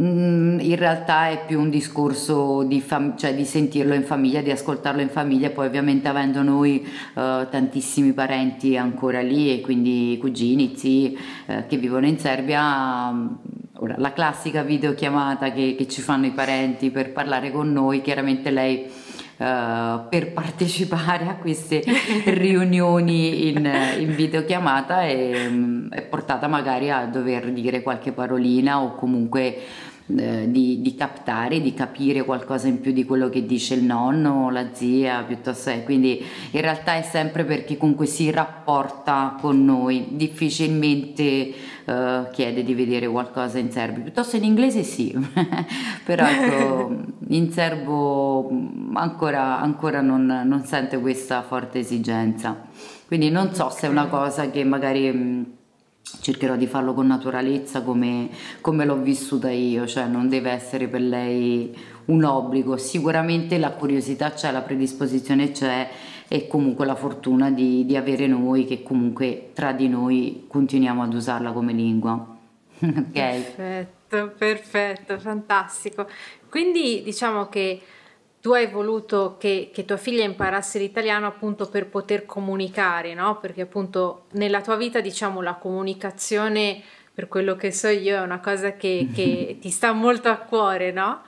Mm, 0.00 0.60
in 0.60 0.76
realtà 0.76 1.28
è 1.28 1.44
più 1.44 1.58
un 1.58 1.70
discorso 1.70 2.62
di, 2.62 2.84
cioè 3.16 3.34
di, 3.34 3.44
sentirlo 3.44 3.94
in 3.94 4.04
famiglia, 4.04 4.40
di 4.42 4.52
ascoltarlo 4.52 5.00
in 5.00 5.08
famiglia, 5.08 5.50
poi 5.50 5.66
ovviamente 5.66 6.06
avendo 6.06 6.40
noi 6.42 6.86
eh, 7.14 7.46
tantissimi 7.50 8.12
parenti 8.12 8.76
ancora 8.76 9.20
lì 9.22 9.52
e 9.52 9.60
quindi 9.60 10.16
cugini, 10.20 10.76
zii 10.76 11.18
eh, 11.46 11.66
che 11.66 11.76
vivono 11.78 12.06
in 12.06 12.16
Serbia, 12.16 13.10
mm, 13.10 13.26
ora, 13.78 13.96
la 13.98 14.12
classica 14.12 14.62
videochiamata 14.62 15.50
che, 15.50 15.74
che 15.76 15.88
ci 15.88 16.00
fanno 16.00 16.26
i 16.26 16.30
parenti 16.30 16.90
per 16.90 17.10
parlare 17.10 17.50
con 17.50 17.72
noi, 17.72 18.00
chiaramente 18.00 18.50
lei 18.50 19.06
Uh, 19.38 20.08
per 20.08 20.32
partecipare 20.34 21.28
a 21.28 21.36
queste 21.36 21.80
riunioni 22.24 23.46
in, 23.50 23.70
in 24.00 24.12
videochiamata 24.16 25.04
e 25.04 25.46
um, 25.46 25.88
è 25.90 26.02
portata 26.02 26.48
magari 26.48 26.90
a 26.90 27.06
dover 27.06 27.52
dire 27.52 27.80
qualche 27.80 28.10
parolina 28.10 28.82
o 28.82 28.96
comunque 28.96 29.56
eh, 30.16 30.50
di, 30.50 30.80
di, 30.80 30.94
captare, 30.94 31.60
di 31.60 31.74
capire 31.74 32.24
qualcosa 32.24 32.66
in 32.66 32.80
più 32.80 32.92
di 32.92 33.04
quello 33.04 33.28
che 33.28 33.44
dice 33.44 33.74
il 33.74 33.84
nonno, 33.84 34.50
la 34.50 34.68
zia, 34.72 35.22
piuttosto 35.22 35.68
è. 35.68 35.84
Quindi 35.84 36.24
in 36.52 36.60
realtà 36.62 36.94
è 36.94 37.02
sempre 37.02 37.44
perché 37.44 37.76
comunque 37.76 38.06
si 38.06 38.30
rapporta 38.30 39.36
con 39.38 39.64
noi, 39.64 40.06
difficilmente 40.12 41.22
eh, 41.84 42.28
chiede 42.32 42.64
di 42.64 42.74
vedere 42.74 43.06
qualcosa 43.06 43.58
in 43.58 43.70
serbo, 43.70 44.00
piuttosto 44.00 44.36
in 44.36 44.44
inglese 44.44 44.82
sì, 44.82 45.14
però 46.04 46.26
ecco, 46.26 46.96
in 47.28 47.52
serbo 47.52 48.48
ancora, 48.94 49.60
ancora 49.60 50.00
non, 50.00 50.42
non 50.44 50.64
sente 50.64 50.98
questa 51.00 51.42
forte 51.42 51.80
esigenza. 51.80 52.66
Quindi 53.06 53.30
non 53.30 53.54
so 53.54 53.70
se 53.70 53.86
è 53.86 53.90
una 53.90 54.06
cosa 54.06 54.50
che 54.50 54.64
magari 54.64 55.10
mm, 55.10 55.42
cercherò 56.20 56.56
di 56.56 56.66
farlo 56.66 56.94
con 56.94 57.06
naturalezza 57.06 57.82
come, 57.82 58.28
come, 58.60 58.84
l'ho 58.84 58.96
vissuta 58.96 59.50
io, 59.50 59.86
cioè 59.86 60.06
non 60.06 60.28
deve 60.28 60.50
essere 60.50 60.88
per 60.88 61.00
lei 61.00 61.76
un 62.06 62.24
obbligo, 62.24 62.76
sicuramente 62.76 63.58
la 63.58 63.72
curiosità 63.72 64.32
c'è, 64.32 64.50
la 64.50 64.62
predisposizione 64.62 65.52
c'è 65.52 65.88
e 66.28 66.46
comunque 66.46 66.86
la 66.86 66.94
fortuna 66.94 67.50
di, 67.50 67.84
di 67.86 67.96
avere 67.96 68.26
noi 68.26 68.66
che 68.66 68.82
comunque 68.82 69.50
tra 69.54 69.72
di 69.72 69.88
noi 69.88 70.44
continuiamo 70.46 71.02
ad 71.02 71.14
usarla 71.14 71.52
come 71.52 71.72
lingua. 71.72 72.36
ok? 72.80 73.10
Perfetto, 73.12 74.34
perfetto, 74.36 75.18
fantastico. 75.18 76.06
Quindi 76.48 77.02
diciamo 77.02 77.48
che 77.48 77.80
tu 78.40 78.52
hai 78.52 78.68
voluto 78.68 79.36
che, 79.38 79.70
che, 79.72 79.84
tua 79.84 79.96
figlia 79.96 80.22
imparasse 80.22 80.78
l'italiano 80.78 81.26
appunto 81.26 81.68
per 81.68 81.88
poter 81.88 82.24
comunicare, 82.24 83.14
no? 83.14 83.38
Perché 83.38 83.62
appunto 83.62 84.26
nella 84.32 84.60
tua 84.60 84.76
vita, 84.76 85.00
diciamo, 85.00 85.40
la 85.42 85.54
comunicazione, 85.54 86.80
per 87.12 87.26
quello 87.26 87.56
che 87.56 87.72
so 87.72 87.88
io, 87.88 88.16
è 88.16 88.20
una 88.20 88.40
cosa 88.40 88.72
che, 88.72 89.08
che 89.12 89.58
ti 89.60 89.70
sta 89.70 89.92
molto 89.92 90.28
a 90.28 90.36
cuore, 90.36 90.92
no? 90.92 91.22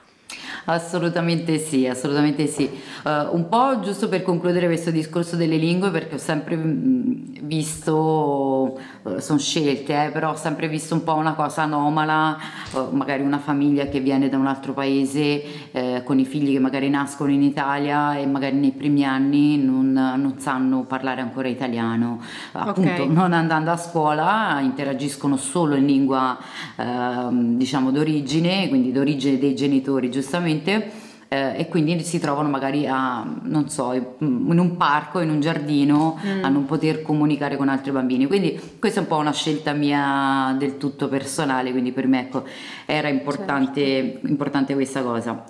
Assolutamente 0.65 1.57
sì, 1.57 1.87
assolutamente 1.87 2.47
sì. 2.47 2.69
Uh, 3.03 3.35
un 3.35 3.47
po' 3.49 3.79
giusto 3.81 4.07
per 4.07 4.21
concludere 4.21 4.67
questo 4.67 4.91
discorso 4.91 5.35
delle 5.35 5.57
lingue, 5.57 5.89
perché 5.91 6.15
ho 6.15 6.19
sempre 6.19 6.55
mm, 6.55 7.39
visto, 7.41 8.79
sono 9.17 9.39
scelte, 9.39 10.05
eh, 10.05 10.09
però 10.09 10.31
ho 10.31 10.35
sempre 10.35 10.67
visto 10.67 10.93
un 10.93 11.03
po' 11.03 11.15
una 11.15 11.33
cosa 11.33 11.63
anomala, 11.63 12.37
uh, 12.73 12.95
magari 12.95 13.23
una 13.23 13.39
famiglia 13.39 13.85
che 13.85 13.99
viene 13.99 14.29
da 14.29 14.37
un 14.37 14.45
altro 14.45 14.73
paese 14.73 15.71
eh, 15.71 16.01
con 16.03 16.19
i 16.19 16.25
figli 16.25 16.53
che 16.53 16.59
magari 16.59 16.89
nascono 16.89 17.31
in 17.31 17.41
Italia 17.41 18.15
e 18.15 18.27
magari 18.27 18.57
nei 18.57 18.71
primi 18.71 19.03
anni 19.03 19.57
non, 19.57 19.91
non 19.91 20.35
sanno 20.37 20.83
parlare 20.83 21.21
ancora 21.21 21.47
italiano. 21.47 22.21
Appunto, 22.51 22.81
okay. 22.81 23.07
non 23.07 23.33
andando 23.33 23.71
a 23.71 23.77
scuola 23.77 24.59
interagiscono 24.61 25.37
solo 25.37 25.75
in 25.75 25.85
lingua 25.85 26.37
ehm, 26.75 27.57
diciamo 27.57 27.91
d'origine, 27.91 28.69
quindi 28.69 28.91
d'origine 28.91 29.39
dei 29.39 29.55
genitori 29.55 30.11
giustamente. 30.11 31.00
Eh, 31.33 31.59
e 31.59 31.69
quindi 31.69 31.97
si 32.03 32.19
trovano 32.19 32.49
magari 32.49 32.85
a, 32.85 33.25
non 33.43 33.69
so, 33.69 33.93
in 33.93 34.59
un 34.59 34.75
parco, 34.75 35.21
in 35.21 35.29
un 35.29 35.39
giardino, 35.39 36.19
mm. 36.21 36.43
a 36.43 36.49
non 36.49 36.65
poter 36.65 37.01
comunicare 37.01 37.55
con 37.55 37.69
altri 37.69 37.91
bambini. 37.91 38.27
Quindi 38.27 38.59
questa 38.77 38.99
è 38.99 39.03
un 39.03 39.07
po' 39.07 39.15
una 39.15 39.31
scelta 39.31 39.71
mia 39.71 40.53
del 40.59 40.75
tutto 40.75 41.07
personale, 41.07 41.71
quindi 41.71 41.93
per 41.93 42.05
me 42.05 42.19
ecco, 42.19 42.43
era 42.85 43.07
importante, 43.07 43.81
certo. 43.81 44.27
importante 44.27 44.73
questa 44.73 45.03
cosa. 45.03 45.41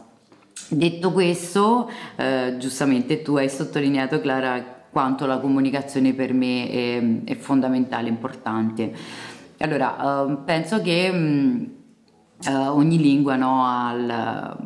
Detto 0.70 1.12
questo, 1.12 1.90
eh, 2.16 2.58
giustamente 2.60 3.24
tu 3.24 3.38
hai 3.38 3.50
sottolineato 3.50 4.22
Clara 4.22 4.64
quanto 4.92 5.26
la 5.26 5.40
comunicazione 5.40 6.14
per 6.14 6.32
me 6.32 6.70
è, 6.70 7.32
è 7.32 7.36
fondamentale, 7.36 8.08
importante. 8.08 8.94
Allora, 9.58 10.28
eh, 10.28 10.38
penso 10.46 10.80
che 10.80 11.12
mh, 11.12 11.72
eh, 12.48 12.54
ogni 12.54 13.00
lingua 13.00 13.36
no, 13.36 13.66
ha, 13.66 14.58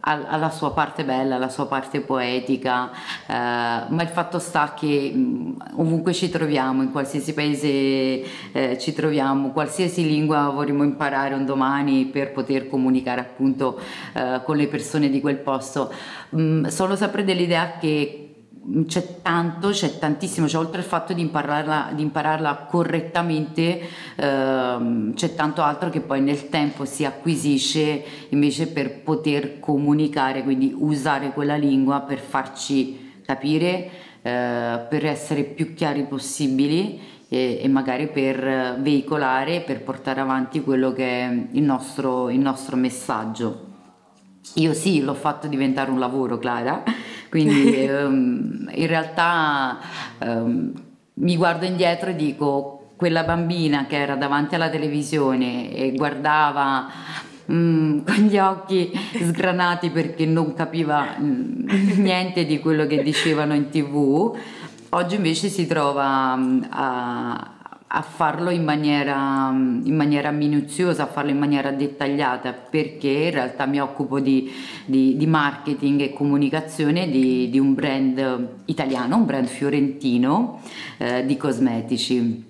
ha, 0.00 0.36
la 0.36 0.50
sua 0.50 0.72
parte 0.72 1.04
bella, 1.04 1.38
la 1.38 1.48
sua 1.48 1.66
parte 1.66 2.00
poetica, 2.00 2.90
eh, 3.26 3.32
ma 3.32 4.02
il 4.02 4.08
fatto 4.08 4.38
sta 4.38 4.74
che 4.74 5.12
mh, 5.14 5.56
ovunque 5.76 6.12
ci 6.12 6.28
troviamo, 6.28 6.82
in 6.82 6.92
qualsiasi 6.92 7.34
paese 7.34 7.68
eh, 8.52 8.78
ci 8.78 8.92
troviamo, 8.92 9.50
qualsiasi 9.50 10.06
lingua 10.06 10.50
vorremmo 10.50 10.82
imparare 10.82 11.34
un 11.34 11.44
domani 11.44 12.06
per 12.06 12.32
poter 12.32 12.68
comunicare 12.68 13.20
appunto 13.20 13.78
eh, 14.14 14.40
con 14.44 14.56
le 14.56 14.68
persone 14.68 15.10
di 15.10 15.20
quel 15.20 15.38
posto, 15.38 15.92
mh, 16.30 16.66
sono 16.66 16.96
sempre 16.96 17.24
dell'idea 17.24 17.78
che 17.78 18.27
c'è 18.86 19.20
tanto, 19.22 19.70
c'è 19.70 19.98
tantissimo, 19.98 20.46
cioè 20.46 20.62
oltre 20.64 20.80
al 20.80 20.86
fatto 20.86 21.12
di 21.12 21.22
impararla, 21.22 21.90
di 21.94 22.02
impararla 22.02 22.66
correttamente, 22.68 23.80
ehm, 24.16 25.14
c'è 25.14 25.34
tanto 25.34 25.62
altro 25.62 25.88
che 25.90 26.00
poi 26.00 26.20
nel 26.20 26.48
tempo 26.48 26.84
si 26.84 27.04
acquisisce 27.04 28.04
invece 28.30 28.68
per 28.68 29.00
poter 29.02 29.58
comunicare, 29.60 30.42
quindi 30.42 30.74
usare 30.76 31.32
quella 31.32 31.56
lingua 31.56 32.00
per 32.00 32.18
farci 32.18 33.20
capire, 33.24 33.90
eh, 34.22 34.80
per 34.88 35.06
essere 35.06 35.44
più 35.44 35.74
chiari 35.74 36.04
possibili 36.04 37.00
e, 37.28 37.60
e, 37.62 37.68
magari 37.68 38.08
per 38.08 38.76
veicolare, 38.80 39.60
per 39.60 39.82
portare 39.82 40.20
avanti 40.20 40.62
quello 40.62 40.92
che 40.92 41.04
è 41.04 41.46
il 41.52 41.62
nostro, 41.62 42.28
il 42.28 42.40
nostro 42.40 42.76
messaggio. 42.76 43.66
Io 44.54 44.72
sì, 44.72 45.02
l'ho 45.02 45.14
fatto 45.14 45.46
diventare 45.46 45.90
un 45.90 45.98
lavoro, 45.98 46.38
Clara 46.38 46.82
quindi 47.28 47.86
um, 47.88 48.68
in 48.74 48.86
realtà 48.86 49.78
um, 50.20 50.72
mi 51.14 51.36
guardo 51.36 51.64
indietro 51.64 52.10
e 52.10 52.16
dico 52.16 52.92
quella 52.96 53.22
bambina 53.22 53.86
che 53.86 53.96
era 53.96 54.16
davanti 54.16 54.56
alla 54.56 54.68
televisione 54.68 55.72
e 55.72 55.92
guardava 55.92 56.90
mm, 57.50 58.00
con 58.06 58.14
gli 58.14 58.38
occhi 58.38 58.90
sgranati 59.20 59.90
perché 59.90 60.26
non 60.26 60.54
capiva 60.54 61.16
mm, 61.18 61.68
niente 61.98 62.44
di 62.44 62.58
quello 62.58 62.86
che 62.86 63.02
dicevano 63.02 63.54
in 63.54 63.68
tv, 63.68 64.36
oggi 64.90 65.14
invece 65.14 65.48
si 65.48 65.66
trova 65.66 66.34
mm, 66.36 66.62
a, 66.70 67.57
a 67.90 68.02
farlo 68.02 68.50
in 68.50 68.64
maniera, 68.64 69.48
in 69.50 69.94
maniera, 69.94 70.30
minuziosa, 70.30 71.04
a 71.04 71.06
farlo 71.06 71.30
in 71.30 71.38
maniera 71.38 71.70
dettagliata, 71.70 72.52
perché 72.52 73.08
in 73.08 73.30
realtà 73.30 73.64
mi 73.64 73.80
occupo 73.80 74.20
di, 74.20 74.52
di, 74.84 75.16
di 75.16 75.26
marketing 75.26 76.02
e 76.02 76.12
comunicazione 76.12 77.08
di, 77.08 77.48
di, 77.48 77.58
un 77.58 77.72
brand 77.74 78.48
italiano, 78.66 79.16
un 79.16 79.24
brand 79.24 79.46
fiorentino 79.46 80.60
eh, 80.98 81.24
di 81.24 81.36
cosmetici. 81.38 82.44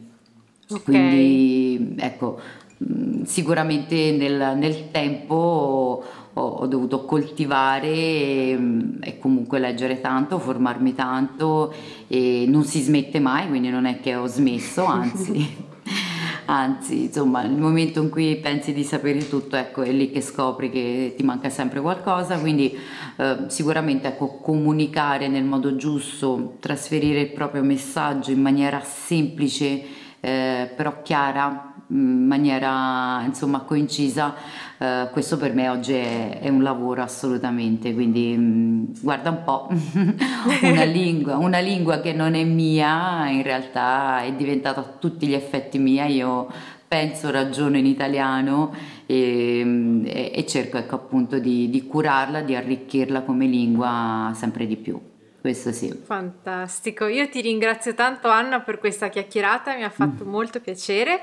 Okay. 0.68 0.82
Quindi 0.82 1.94
ecco, 1.98 2.40
mm, 2.82 3.22
sicuramente 3.22 4.10
nel, 4.10 4.56
nel 4.56 4.90
tempo 4.90 6.04
ho, 6.38 6.48
ho 6.48 6.66
dovuto 6.66 7.04
coltivare 7.04 7.88
e, 7.88 8.58
e, 9.00 9.18
comunque 9.18 9.58
leggere 9.58 10.00
tanto, 10.00 10.38
formarmi 10.38 10.94
tanto 10.94 11.72
e 12.06 12.44
non 12.48 12.64
si 12.64 12.80
smette 12.80 13.20
mai, 13.20 13.48
quindi 13.48 13.70
non 13.70 13.84
è 13.84 14.00
che 14.00 14.14
ho 14.14 14.26
smesso, 14.26 14.84
anzi. 14.84 15.66
anzi, 16.46 17.04
insomma, 17.04 17.42
il 17.42 17.56
momento 17.56 18.02
in 18.02 18.10
cui 18.10 18.36
pensi 18.36 18.72
di 18.72 18.84
sapere 18.84 19.28
tutto, 19.28 19.56
ecco, 19.56 19.82
è 19.82 19.90
lì 19.90 20.10
che 20.10 20.20
scopri 20.20 20.70
che 20.70 21.14
ti 21.16 21.22
manca 21.22 21.48
sempre 21.48 21.80
qualcosa, 21.80 22.38
quindi 22.38 22.76
eh, 23.16 23.36
sicuramente 23.48 24.08
ecco, 24.08 24.38
comunicare 24.38 25.28
nel 25.28 25.44
modo 25.44 25.76
giusto, 25.76 26.56
trasferire 26.60 27.20
il 27.20 27.32
proprio 27.32 27.62
messaggio 27.62 28.30
in 28.30 28.40
maniera 28.40 28.80
semplice, 28.80 29.82
eh, 30.20 30.72
però 30.74 31.02
chiara, 31.02 31.67
in 31.90 32.26
maniera 32.26 33.22
insomma 33.24 33.60
coincisa 33.60 34.34
uh, 34.78 35.10
questo 35.10 35.38
per 35.38 35.54
me 35.54 35.68
oggi 35.68 35.94
è, 35.94 36.40
è, 36.40 36.48
un 36.48 36.62
lavoro 36.62 37.02
assolutamente 37.02 37.94
quindi 37.94 38.36
mh, 38.36 38.42
mm, 38.42 38.84
guarda 39.00 39.30
un 39.30 39.42
po' 39.42 39.68
una 40.62 40.84
lingua 40.84 41.36
una 41.36 41.60
lingua 41.60 42.00
che 42.00 42.12
non 42.12 42.34
è 42.34 42.44
mia 42.44 43.28
in 43.30 43.42
realtà 43.42 44.22
è 44.22 44.32
diventata 44.32 44.80
a 44.80 44.94
tutti 44.98 45.26
gli 45.26 45.34
effetti 45.34 45.78
mia 45.78 46.04
io 46.04 46.46
penso 46.86 47.30
ragiono 47.30 47.78
in 47.78 47.86
italiano 47.86 48.74
e, 49.06 49.62
mm, 49.64 50.04
e, 50.06 50.32
e 50.34 50.46
cerco 50.46 50.76
ecco 50.76 50.96
appunto 50.96 51.38
di, 51.38 51.70
di 51.70 51.86
curarla 51.86 52.42
di 52.42 52.54
arricchirla 52.54 53.22
come 53.22 53.46
lingua 53.46 54.32
sempre 54.34 54.66
di 54.66 54.76
più 54.76 55.00
questo 55.40 55.72
sì. 55.72 55.88
Fantastico, 55.88 57.06
io 57.06 57.28
ti 57.28 57.40
ringrazio 57.40 57.94
tanto 57.94 58.28
Anna 58.28 58.60
per 58.60 58.78
questa 58.78 59.08
chiacchierata, 59.08 59.76
mi 59.76 59.84
ha 59.84 59.88
fatto 59.88 60.24
mm. 60.24 60.28
molto 60.28 60.60
piacere 60.60 61.20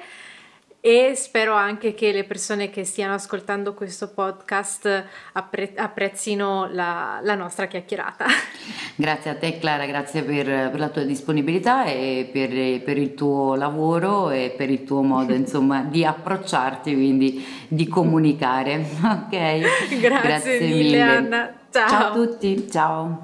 e 0.85 1.15
spero 1.15 1.55
anche 1.55 1.95
che 1.95 2.11
le 2.11 2.25
persone 2.25 2.69
che 2.69 2.83
stiano 2.83 3.15
ascoltando 3.15 3.73
questo 3.73 4.09
podcast 4.09 5.03
appre- 5.31 5.73
apprezzino 5.75 6.69
la, 6.71 7.19
la, 7.23 7.33
nostra 7.33 7.65
chiacchierata. 7.65 8.25
Grazie 8.93 9.31
a 9.31 9.35
te 9.35 9.57
Clara, 9.57 9.87
grazie 9.87 10.21
per, 10.21 10.45
per 10.45 10.79
la 10.79 10.89
tua 10.89 11.01
disponibilità 11.01 11.85
e 11.85 12.29
per, 12.31 12.83
per, 12.83 12.99
il 12.99 13.15
tuo 13.15 13.55
lavoro 13.55 14.29
e 14.29 14.53
per 14.55 14.69
il 14.69 14.83
tuo 14.83 15.01
modo 15.01 15.33
insomma 15.35 15.81
di 15.81 16.05
approcciarti, 16.05 16.93
quindi 16.93 17.43
di 17.67 17.87
comunicare. 17.87 18.85
Ok? 19.25 19.29
Grazie, 19.29 19.99
grazie 19.99 20.59
mille, 20.59 20.75
mille 20.75 21.01
Anna. 21.01 21.53
Ciao. 21.71 21.89
ciao 21.89 22.07
a 22.07 22.11
tutti, 22.13 22.69
ciao. 22.69 23.21